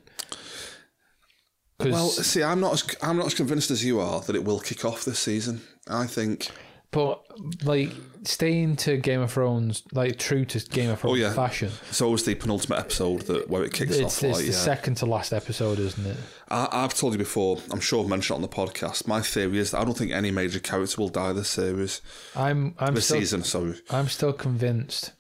[1.79, 4.61] Well, see, I'm not as I'm not as convinced as you are that it will
[4.61, 5.61] kick off this season.
[5.89, 6.51] I think
[6.97, 7.23] but
[7.63, 7.93] like
[8.25, 11.33] staying to Game of Thrones, like true to Game of oh, Thrones Oh, yeah.
[11.35, 11.71] fashion.
[11.91, 14.23] It's always the penultimate episode that where it kicks It's, off.
[14.25, 14.57] it's Like, the yeah.
[14.57, 16.17] second to last episode, isn't it?
[16.49, 17.59] I, I've told you before.
[17.71, 19.07] I'm sure I've mentioned it on the podcast.
[19.07, 22.01] My theory is that I don't think any major character will die this series,
[22.35, 23.43] I'm I'm this still season.
[23.43, 23.75] Sorry.
[23.91, 25.13] I'm still convinced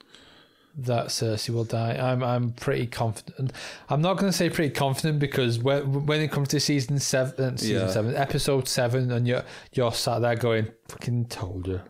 [0.79, 1.93] that Cersei will die.
[1.95, 3.53] I'm I'm pretty confident.
[3.89, 7.55] I'm not going to say pretty confident because when when it comes to season seven,
[7.55, 7.91] uh, season Yeah.
[7.91, 11.81] seven, episode seven, and you're you're sat there going, "Fucking told you."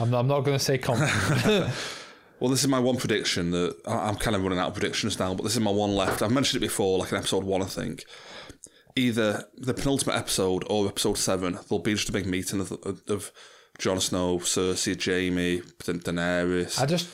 [0.00, 1.72] I'm not, I'm not going to say confident.
[2.40, 5.32] Well, this is my one prediction that I'm kind of running out of predictions now,
[5.32, 6.22] but this is my one left.
[6.22, 8.04] I've mentioned it before, like in episode one, I think.
[8.96, 12.72] Either the penultimate episode or episode seven, there'll be just a big meeting of,
[13.06, 13.30] of
[13.78, 16.80] Jon Snow, Cersei, Jaime, Da- Daenerys.
[16.80, 17.08] I just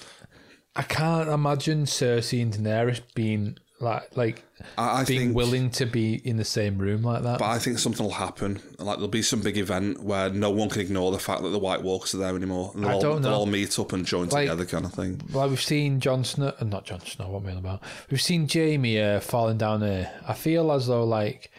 [0.79, 4.43] I can't imagine Cersei and Daenerys being like like
[4.77, 7.39] I, I being think, willing to be in the same room like that.
[7.41, 8.61] but I think something will happen.
[8.79, 11.59] Like there'll be some big event where no one can ignore the fact that the
[11.59, 12.73] White Walkers are there anymore.
[12.75, 13.29] And they'll, I all, don't know.
[13.31, 15.21] they'll all meet up and join Like- together, kind of thing.
[15.33, 17.29] Like we've seen Jon Snow, uh, not Jon Snow.
[17.29, 17.83] What am I on about?
[18.11, 20.11] We've seen Jaime uh, falling down here.
[20.27, 21.51] I feel as though like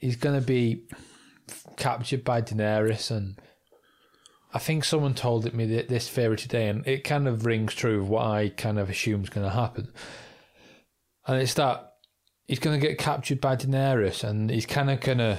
[0.00, 0.84] he's gonna be
[1.76, 3.36] captured by Daenerys, and
[4.52, 7.74] I think someone told it me th- this theory today, and it kind of rings
[7.74, 9.92] true of what I kind of assume is going to happen.
[11.26, 11.94] And it's that
[12.48, 15.38] he's going to get captured by Daenerys, and he's kind of gonna.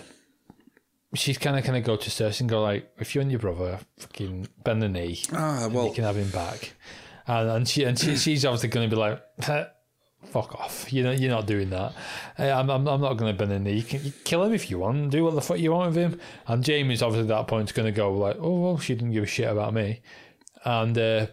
[1.14, 3.80] She's kind of gonna go to Cersei and go like, "If you and your brother
[3.97, 6.74] fucking bend the knee, Ah, well, you can have him back.
[7.28, 9.22] And, and she and she, she's obviously going to be like,
[10.26, 10.92] fuck off.
[10.92, 11.94] You know, you're not doing that.
[12.38, 13.78] Uh, I'm, I'm, I'm not going to bend the knee.
[13.78, 15.12] You can you kill him if you want.
[15.12, 16.20] Do what the fuck you want with him.
[16.48, 19.24] And Jaime's obviously at that point going to go like, oh well, she didn't give
[19.24, 20.02] a shit about me.
[20.64, 21.28] And uh,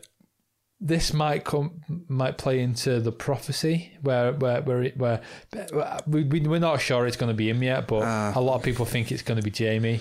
[0.81, 5.21] this might come might play into the prophecy where where where it, where
[6.07, 8.03] we, we we're not sure it's going to be him yet, but
[8.37, 10.01] a lot of people think it's going to be Jaime.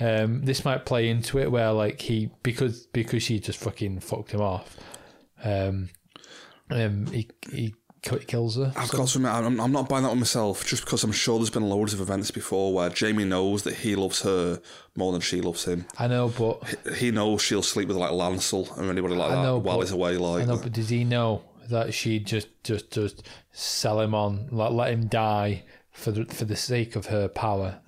[0.00, 4.32] Um, this might play into it where like he because because she just fucking fucked
[4.32, 4.76] him off.
[5.42, 5.88] Um,
[6.70, 8.72] um, he he kills her.
[8.76, 11.38] I've got to admit, I'm, I'm not buying that one myself, just because I'm sure
[11.38, 14.60] there's been loads of events before where Jaime knows that he loves her
[14.96, 15.86] more than she loves him.
[15.98, 19.58] I know, but He knows she'll sleep with like Lancel or anybody like that know,
[19.58, 20.16] while but- he's away.
[20.16, 24.48] Like, I know, but does he know that she just just just sell him on,
[24.50, 27.80] let, let him die for the for the sake of her power?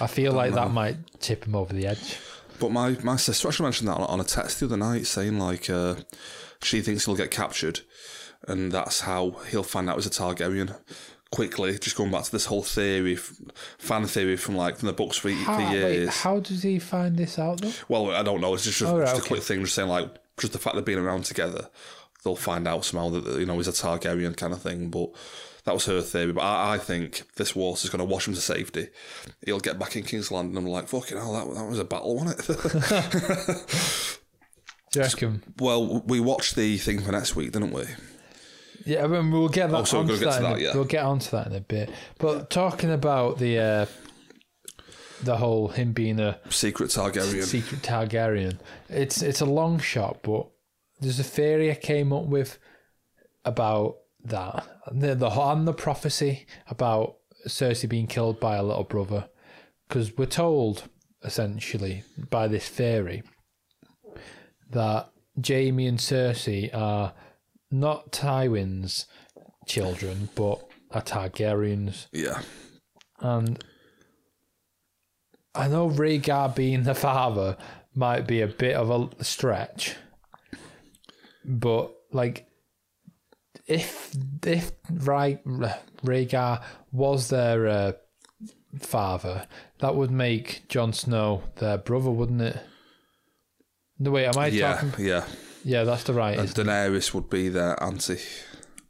[0.00, 2.16] I feel like that might tip him over the edge.
[2.58, 5.38] But my, my sister actually mentioned that on, on a text the other night, saying
[5.38, 5.96] like uh,
[6.62, 7.80] she thinks he'll get captured,
[8.48, 10.74] and that's how he'll find out he's a Targaryen.
[11.32, 15.16] Quickly, just going back to this whole theory, fan theory from like from the books
[15.16, 16.08] for, How, for wait, years.
[16.08, 17.70] how does he find this out though?
[17.88, 18.52] Well, I don't know.
[18.54, 20.08] It's just, just, Oh, right, just a quick thing, just saying like
[20.40, 21.68] just the fact they've been around together,
[22.24, 24.90] they'll find out somehow that you know he's a Targaryen kind of thing.
[24.90, 25.10] But
[25.66, 26.32] that was her theory.
[26.32, 28.88] But I, I think this water's going to wash him to safety.
[29.46, 31.84] He'll get back in King's Landing and I'm like, fucking hell, that, that was a
[31.84, 34.18] battle, wasn't it?
[34.92, 35.42] Do you reckon?
[35.60, 37.84] well, we watched the thing for next week, didn't we?
[38.86, 39.76] Yeah, I mean, we'll get that.
[39.76, 40.74] Oh, so we're onto get to in a- that, yeah.
[40.74, 41.90] We'll get onto that in a bit.
[42.18, 43.86] But talking about the uh,
[45.22, 47.42] the whole him being a Secret Targaryen.
[47.44, 48.58] secret Targaryen,
[48.88, 50.46] it's it's a long shot, but
[51.00, 52.58] there's a theory I came up with
[53.44, 57.16] about that the the and the prophecy about
[57.48, 59.28] Cersei being killed by a little brother,
[59.88, 60.84] because we're told
[61.22, 63.22] essentially by this theory
[64.70, 65.10] that
[65.46, 67.12] Jaime and Cersei are
[67.70, 69.06] not Tywin's
[69.66, 72.06] children, but are Targaryens.
[72.12, 72.40] yeah.
[73.20, 73.62] And
[75.54, 77.56] I know Rhaegar being the father
[77.94, 79.96] might be a bit of a stretch,
[81.44, 82.46] but like
[83.66, 84.12] if
[84.44, 86.62] if right Rhaegar
[86.92, 87.92] was their uh,
[88.78, 89.46] father,
[89.80, 92.58] that would make Jon Snow their brother, wouldn't it?
[93.98, 95.04] No wait, am I Yeah, talking?
[95.04, 95.24] yeah.
[95.26, 95.34] Yeah,
[95.64, 96.38] that's the right.
[96.38, 98.20] And Daenerys would be their auntie.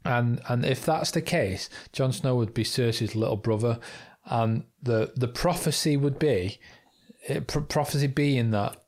[0.03, 3.79] And and if that's the case, Jon Snow would be Cersei's little brother,
[4.25, 6.59] and the the prophecy would be,
[7.27, 8.81] it, pro- prophecy being that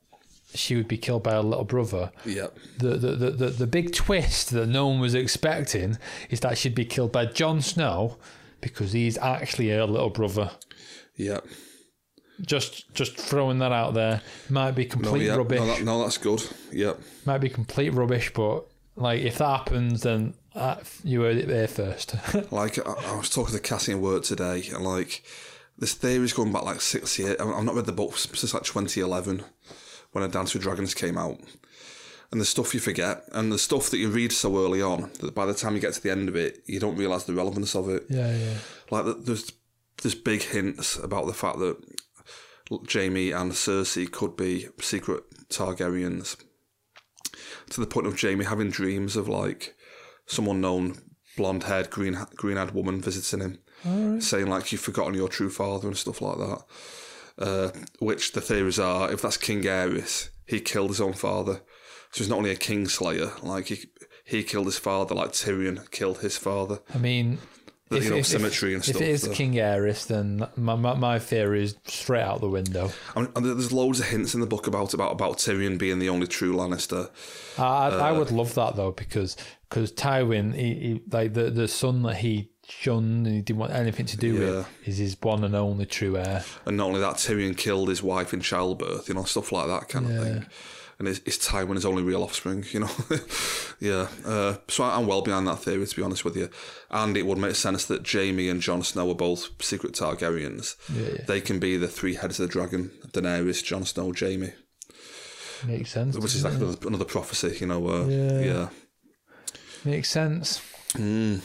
[0.54, 2.10] she would be killed by her little brother.
[2.24, 2.48] Yeah.
[2.78, 5.98] The, the the the the big twist that no one was expecting
[6.30, 8.18] is that she'd be killed by Jon Snow
[8.60, 10.50] because he's actually her little brother.
[11.16, 11.40] Yeah.
[12.40, 14.20] Just just throwing that out there
[14.50, 15.36] might be No, complete yeah.
[15.36, 15.60] rubbish.
[15.60, 16.42] No, that, no, that's good.
[16.72, 16.94] Yeah.
[17.24, 18.64] Might be complete rubbish, but
[18.96, 22.14] like if that happens, then uh, you heard it there first.
[22.50, 25.22] Like I, I was talking to Cassie in work today, and like
[25.78, 27.36] this theory's going back like six years.
[27.40, 29.42] I- I've not read the book since like 2011
[30.12, 31.38] when A Dance with Dragons came out.
[32.32, 35.36] And the stuff you forget, and the stuff that you read so early on that
[35.36, 37.76] by the time you get to the end of it, you don't realise the relevance
[37.76, 38.06] of it.
[38.10, 38.54] yeah, yeah.
[38.90, 39.52] Like there's
[40.02, 41.76] there's big hints about the fact that
[42.70, 46.36] Jaime and Cersei could be secret Targaryens.
[47.70, 49.74] To the point of Jaime having dreams of like
[50.26, 50.96] some unknown
[51.36, 56.22] blonde-haired, green green-eyed woman visiting him, saying like you've forgotten your true father and stuff
[56.22, 56.62] like that.
[57.36, 61.62] Uh, which the theories are, if that's King Aerys, he killed his own father.
[62.12, 63.86] So he's not only a king slayer, like he
[64.24, 66.78] he killed his father, like Tyrion killed his father.
[66.94, 67.38] I mean,
[67.90, 69.02] The, you know, symmetry and if stuff.
[69.02, 69.32] it is so.
[69.32, 72.90] King Aerys, then my, my, my theory is straight out the window.
[73.14, 76.08] I mean, there's loads of hints in the book about about about Tyrion being the
[76.08, 77.10] only true Lannister.
[77.58, 79.36] I, I Uh, would love that though because
[79.68, 83.72] because Tywin, he, he, like the the son that he shunned and he didn't want
[83.74, 84.40] anything to do Yeah.
[84.40, 86.42] with, is his one and only true heir.
[86.64, 89.90] And not only that, Tyrion killed his wife in childbirth, you know, stuff like that
[89.90, 90.14] kind Yeah.
[90.14, 90.46] of thing.
[91.04, 92.90] And is, is Tywin his only real offspring, you know?
[93.80, 94.08] yeah.
[94.24, 96.48] Uh, so I'm well behind that theory, to be honest with you.
[96.90, 100.76] And it would make sense that Jaime and Jon Snow are both secret Targaryens.
[100.90, 101.24] Yeah, yeah.
[101.26, 104.52] They can be the three heads of the dragon Daenerys, Jon Snow, Jaime.
[105.66, 106.16] Makes sense.
[106.16, 107.86] Which is like another, another prophecy, you know?
[107.86, 108.40] Uh, Yeah.
[108.40, 108.68] yeah.
[109.84, 110.62] Makes sense.
[110.94, 111.42] Mm.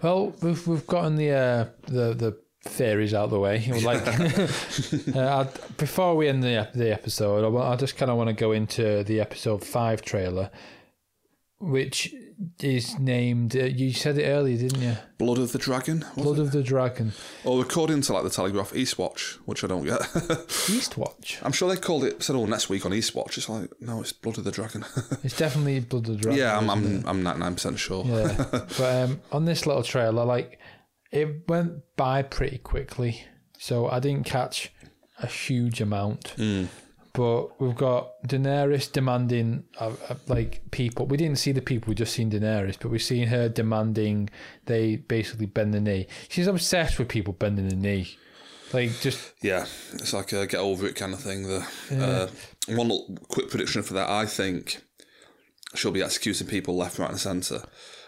[0.00, 2.36] Well, we've we've gotten the uh, the the
[2.70, 3.58] theories out of the way.
[3.82, 4.06] Like
[5.16, 5.44] uh,
[5.76, 9.02] before we end the the episode, I, I just kind of want to go into
[9.04, 10.50] the episode five trailer,
[11.58, 12.14] which
[12.60, 13.56] is named.
[13.56, 14.96] Uh, you said it earlier, didn't you?
[15.18, 16.04] Blood of the Dragon?
[16.16, 16.42] Blood it?
[16.42, 17.12] of the Dragon,
[17.44, 20.00] Or according to like the Telegraph, Eastwatch, which I don't get.
[20.70, 21.38] Eastwatch.
[21.42, 23.36] I'm sure they called it said all next week on Eastwatch.
[23.36, 24.84] It's like no, it's Blood of the Dragon.
[25.24, 26.38] It's definitely Blood of the Dragon.
[26.38, 26.70] yeah, I'm?
[26.70, 28.04] I'm I'm 99 percent sure.
[28.06, 28.44] Yeah,
[28.78, 30.58] but um, on this little trailer, like
[31.10, 33.24] it went by pretty quickly,
[33.58, 34.72] so I didn't catch
[35.22, 36.34] a huge amount.
[37.12, 41.06] But we've got Daenerys demanding, uh, uh, like people.
[41.06, 44.30] We didn't see the people; we just seen Daenerys, but we've seen her demanding
[44.66, 46.06] they basically bend the knee.
[46.28, 48.16] She's obsessed with people bending the knee,
[48.72, 51.42] like just Yeah, it's like a get over it kind of thing.
[51.42, 52.28] The uh,
[52.68, 54.08] one little quick prediction for that.
[54.08, 54.80] I think
[55.74, 57.62] she'll be executing people left, right, and centre.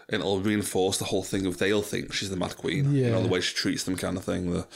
[0.09, 2.95] And it'll reinforce the whole thing of they'll think she's the Mad Queen.
[2.95, 4.53] You know, the way she treats them kind of thing.
[4.53, 4.67] The,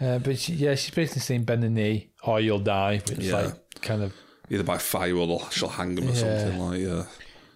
[0.00, 3.36] Uh, but she, yeah, she's basically saying bend the knee or you'll die, which Yeah.
[3.36, 4.12] like kind of
[4.50, 6.14] either by fire or she'll hang them or Yeah.
[6.14, 7.04] something like yeah.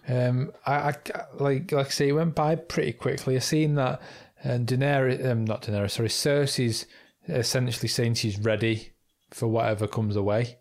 [0.07, 0.93] Um, I, I
[1.39, 3.35] like like I say, it went by pretty quickly.
[3.35, 4.01] I seen that
[4.43, 6.85] and Daenerys, um, not Daenerys, sorry, Cersei's
[7.27, 8.93] essentially saying she's ready
[9.31, 10.57] for whatever comes away.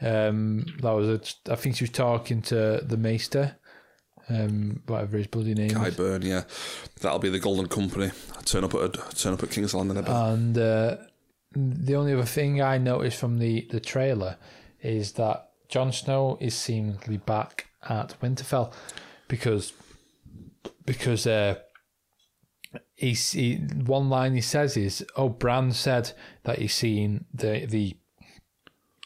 [0.00, 3.56] Um, that was a, I think she was talking to the Maester,
[4.28, 6.42] um, whatever his bloody name Guy is, Byrne, yeah.
[7.00, 8.10] That'll be the Golden Company.
[8.44, 10.96] Turn up at turn up at King's Landing and uh,
[11.54, 14.36] the only other thing I noticed from the the trailer
[14.82, 18.72] is that Jon Snow is seemingly back at Winterfell
[19.28, 19.72] because
[20.84, 21.56] because uh,
[22.94, 26.12] he's he, one line he says is oh Bran said
[26.44, 27.96] that he's seen the the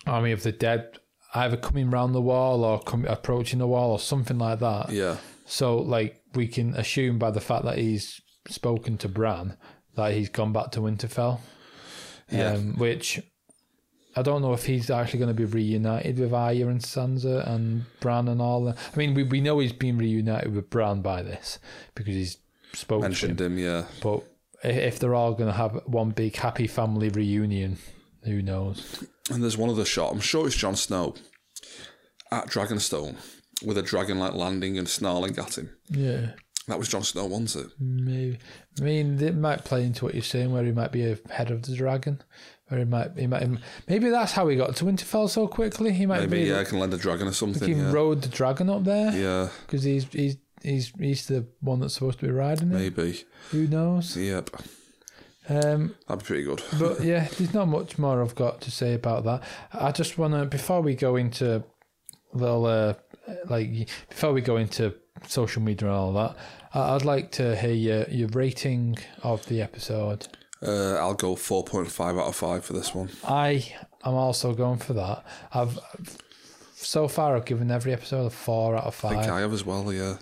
[0.07, 0.99] army of the dead
[1.35, 4.91] either coming round the wall or come, approaching the wall or something like that.
[4.91, 5.17] yeah.
[5.47, 9.57] So like we can assume by the fact that he's spoken to Bran
[9.97, 11.41] that he's gone back to Winterfell.
[12.31, 12.53] Yeah.
[12.53, 13.21] Um, which
[14.17, 17.85] I don't know if he's actually going to be reunited with Arya and Sansa and
[18.01, 18.77] Bran and all that.
[18.93, 21.59] I mean, we, we know he's been reunited with Bran by this
[21.95, 22.39] because he's
[22.73, 23.11] spoken to him.
[23.11, 23.85] Mentioned him, yeah.
[24.03, 24.25] But
[24.63, 27.79] if they're all going to have one big happy family reunion,
[28.25, 29.05] who knows?
[29.31, 30.13] And there's one other shot.
[30.13, 31.15] I'm sure it's Jon Snow
[32.33, 33.17] at Dragonstone
[33.65, 35.71] with a dragon like landing and snarling at him.
[35.89, 36.31] Yeah,
[36.69, 37.73] That was Jon Snow, wasn't it?
[37.79, 38.39] maybe.
[38.81, 41.51] I mean, it might play into what you're saying, where he might be a head
[41.51, 42.23] of the dragon.
[42.71, 43.47] Or he might, he might,
[43.89, 45.93] maybe that's how he got to Winterfell so quickly.
[45.93, 47.67] He might Maybe be, yeah, I can lend a dragon or something.
[47.69, 51.81] he Yeah, rode the dragon up there yeah, because he's he's he's he's the one
[51.81, 52.75] that's supposed to be riding it.
[52.75, 53.25] maybe.
[53.51, 54.17] Who knows?
[54.17, 54.51] Yep,
[55.51, 56.63] Um, that'd be pretty good.
[56.79, 59.43] but yeah, there's not much more I've got to say about that.
[59.73, 61.65] I just want to before we go into
[62.33, 62.95] little uh,
[63.49, 64.95] like before we go into
[65.27, 66.37] social media and all that,
[66.73, 70.29] I'd like to hear your your rating of the episode.
[70.63, 73.11] Uh, I'll go four point five out of five for this one.
[73.25, 73.75] I
[74.05, 75.25] am also going for that.
[75.53, 75.79] I've
[76.75, 79.65] so far I've given every episode a four out of I think I have as
[79.65, 79.93] well.
[79.93, 80.19] Yeah,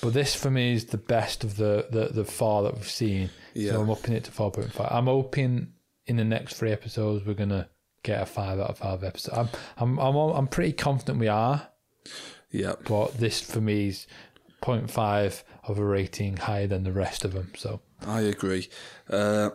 [0.00, 3.30] but this for me is the best of the the, the four that we've seen.
[3.54, 3.72] Yeah.
[3.72, 4.88] So I'm upping it to four point five.
[4.90, 5.72] I'm hoping
[6.06, 7.68] in the next three episodes we're gonna
[8.02, 9.34] get a five out of five episode.
[9.34, 11.68] I'm I'm I'm I'm pretty confident we are,
[12.50, 12.74] yeah.
[12.86, 14.06] but this for me is
[14.62, 17.52] 0.5 of a rating higher than the rest of them.
[17.56, 18.68] So I agree.
[19.08, 19.50] Uh,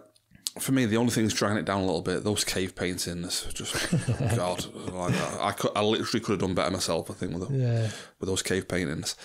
[0.59, 2.23] for me, the only thing's dragging it down a little bit.
[2.23, 3.73] Those cave paintings, just
[4.35, 7.11] God, like, I could, I literally could have done better myself.
[7.11, 7.89] I think with them, yeah,
[8.19, 9.15] with those cave paintings,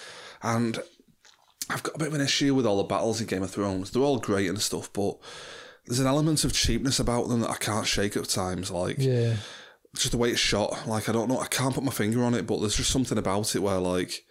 [0.43, 0.81] and
[1.71, 3.91] I've got a bit of an issue with all the battles in Game of Thrones.
[3.91, 5.19] They're all great and stuff, but
[5.87, 8.71] there's an element of cheapness about them that I can't shake at times.
[8.71, 9.37] Like yeah.
[9.95, 10.87] just the way it's shot.
[10.87, 13.19] Like I don't know, I can't put my finger on it, but there's just something
[13.19, 14.25] about it where like.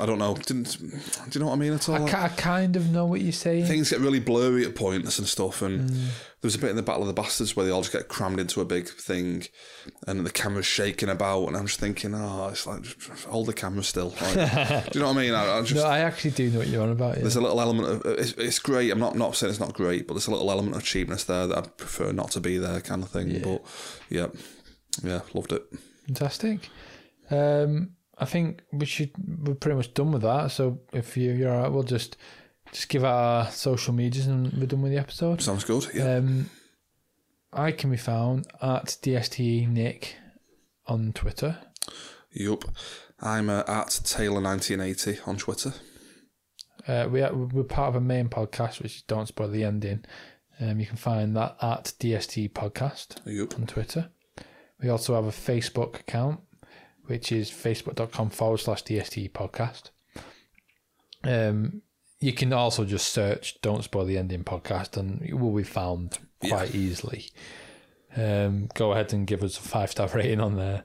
[0.00, 0.34] I don't know.
[0.34, 1.96] Didn't do you know what I mean at all?
[2.08, 3.66] I, I kind of know what you're saying.
[3.66, 5.60] things get really blurry at points and stuff.
[5.60, 5.94] And Mm.
[5.94, 8.08] there was a bit in the Battle of the Bastards where they all just get
[8.08, 9.44] crammed into a big thing,
[10.06, 11.46] and the camera's shaking about.
[11.48, 12.84] And I'm just thinking, oh, it's like
[13.28, 14.14] hold the camera still.
[14.18, 14.32] Like,
[14.92, 15.34] do you know what I mean?
[15.34, 17.16] I, I just no, I actually do know what you're on about.
[17.16, 17.22] Yeah.
[17.22, 18.90] there's a little element of it's, it's great.
[18.90, 21.46] I'm not not saying it's not great, but there's a little element of cheapness there
[21.46, 23.42] that I prefer not to be there, kind of thing.
[23.42, 23.62] But
[24.08, 24.28] yeah,
[25.04, 25.64] yeah, loved it.
[26.06, 26.70] Fantastic.
[27.30, 27.90] Um,
[28.22, 29.10] I think we should.
[29.46, 30.50] We're pretty much done with that.
[30.52, 32.16] So if you, you're alright, we'll just
[32.72, 35.42] just give our social medias and we're done with the episode.
[35.42, 35.86] Sounds good.
[35.94, 36.48] Yeah, Um,
[37.52, 40.16] I can be found at DSTE Nick
[40.86, 41.58] on Twitter.
[42.32, 42.64] yup.
[43.20, 45.74] I'm uh, at Taylor1980 on Twitter.
[46.88, 50.04] Uh, we are, we're part of a main podcast, which is Don't Spoil the Ending.
[50.60, 53.54] Um, you can find that at DST Podcast Yup.
[53.54, 54.10] on Twitter.
[54.82, 56.40] We also have a Facebook account,
[57.06, 59.90] which is facebook.com forward slash DST Podcast.
[61.24, 61.82] Um,
[62.20, 66.18] you can also just search Don't Spoil the Ending Podcast and it will be found
[66.40, 67.26] quite easily.
[68.16, 70.84] Um, go ahead and give us a five star rating on there.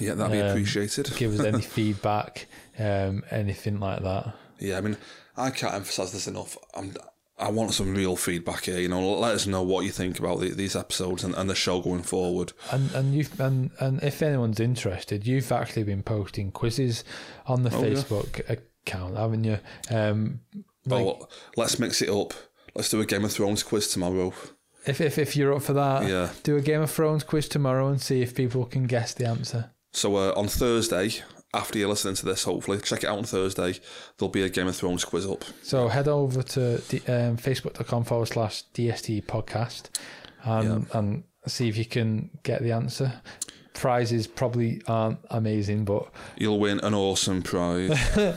[0.00, 1.12] Yeah, that'd be Um, appreciated.
[1.16, 2.46] Give us any feedback,
[2.78, 4.34] um, anything like that.
[4.58, 4.96] Yeah, I mean,
[5.36, 6.56] I can't emphasize this enough.
[6.74, 6.94] I'm,
[7.36, 8.78] I want some real feedback here.
[8.78, 11.54] You know, let us know what you think about the, these episodes and, and the
[11.54, 12.52] show going forward.
[12.70, 17.02] And and you've and, and if anyone's interested, you've actually been posting quizzes
[17.46, 17.88] on the Oh, yeah.
[17.96, 19.58] Facebook account, haven't you?
[19.90, 20.40] Um,
[20.90, 22.34] oh, well, let's mix it up.
[22.74, 24.32] Let's do a Game of Thrones quiz tomorrow.
[24.86, 26.30] if, if if you're up for that, Yeah.
[26.44, 29.70] do a Game of Thrones quiz tomorrow and see if people can guess the answer.
[29.92, 31.10] So uh, on Thursday,
[31.54, 33.74] after you're listening to this, hopefully check it out on Thursday.
[34.18, 35.44] There'll be a Game of Thrones quiz up.
[35.62, 39.84] So head over to the, um, facebook.com forward slash DST podcast
[40.42, 43.20] and, and see if you can get the answer.
[43.72, 47.98] Prizes probably aren't amazing, but You'll win an awesome prize.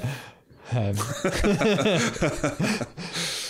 [0.70, 0.98] Um,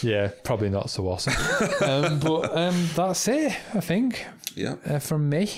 [0.03, 1.34] yeah, probably not so awesome.
[1.82, 4.24] um, but um, that's it, I think,
[4.55, 5.51] yeah, uh, from me.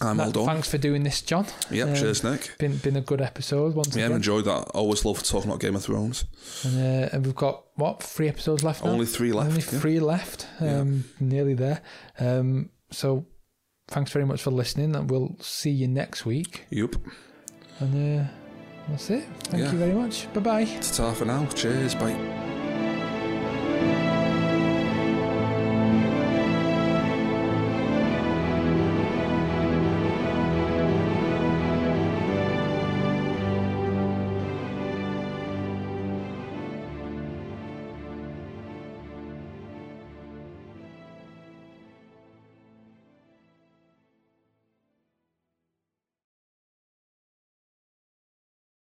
[0.00, 0.46] I'm all done.
[0.46, 1.46] thanks for doing this, John.
[1.70, 2.56] Yep, Um, cheers, Nick.
[2.58, 4.68] Been been a good episode once Yeah, I've enjoyed that.
[4.74, 6.24] Always love talking about Game of Thrones.
[6.64, 8.90] And, uh, and we've got what three episodes left now?
[8.90, 9.48] Only three left.
[9.50, 9.80] Only yeah.
[9.80, 10.46] three left.
[10.60, 11.80] Um, Nearly there.
[12.18, 13.26] Um, so
[13.88, 16.66] thanks very much for listening, and we'll see you next week.
[16.70, 16.96] Yep.
[17.80, 18.24] And uh,
[18.88, 19.24] that's it.
[19.44, 19.72] Thank Yeah.
[19.72, 20.32] you very much.
[20.32, 20.64] Bye bye.
[20.64, 21.46] Ta-ta for now.
[21.46, 21.94] Cheers.
[21.94, 22.53] Bye.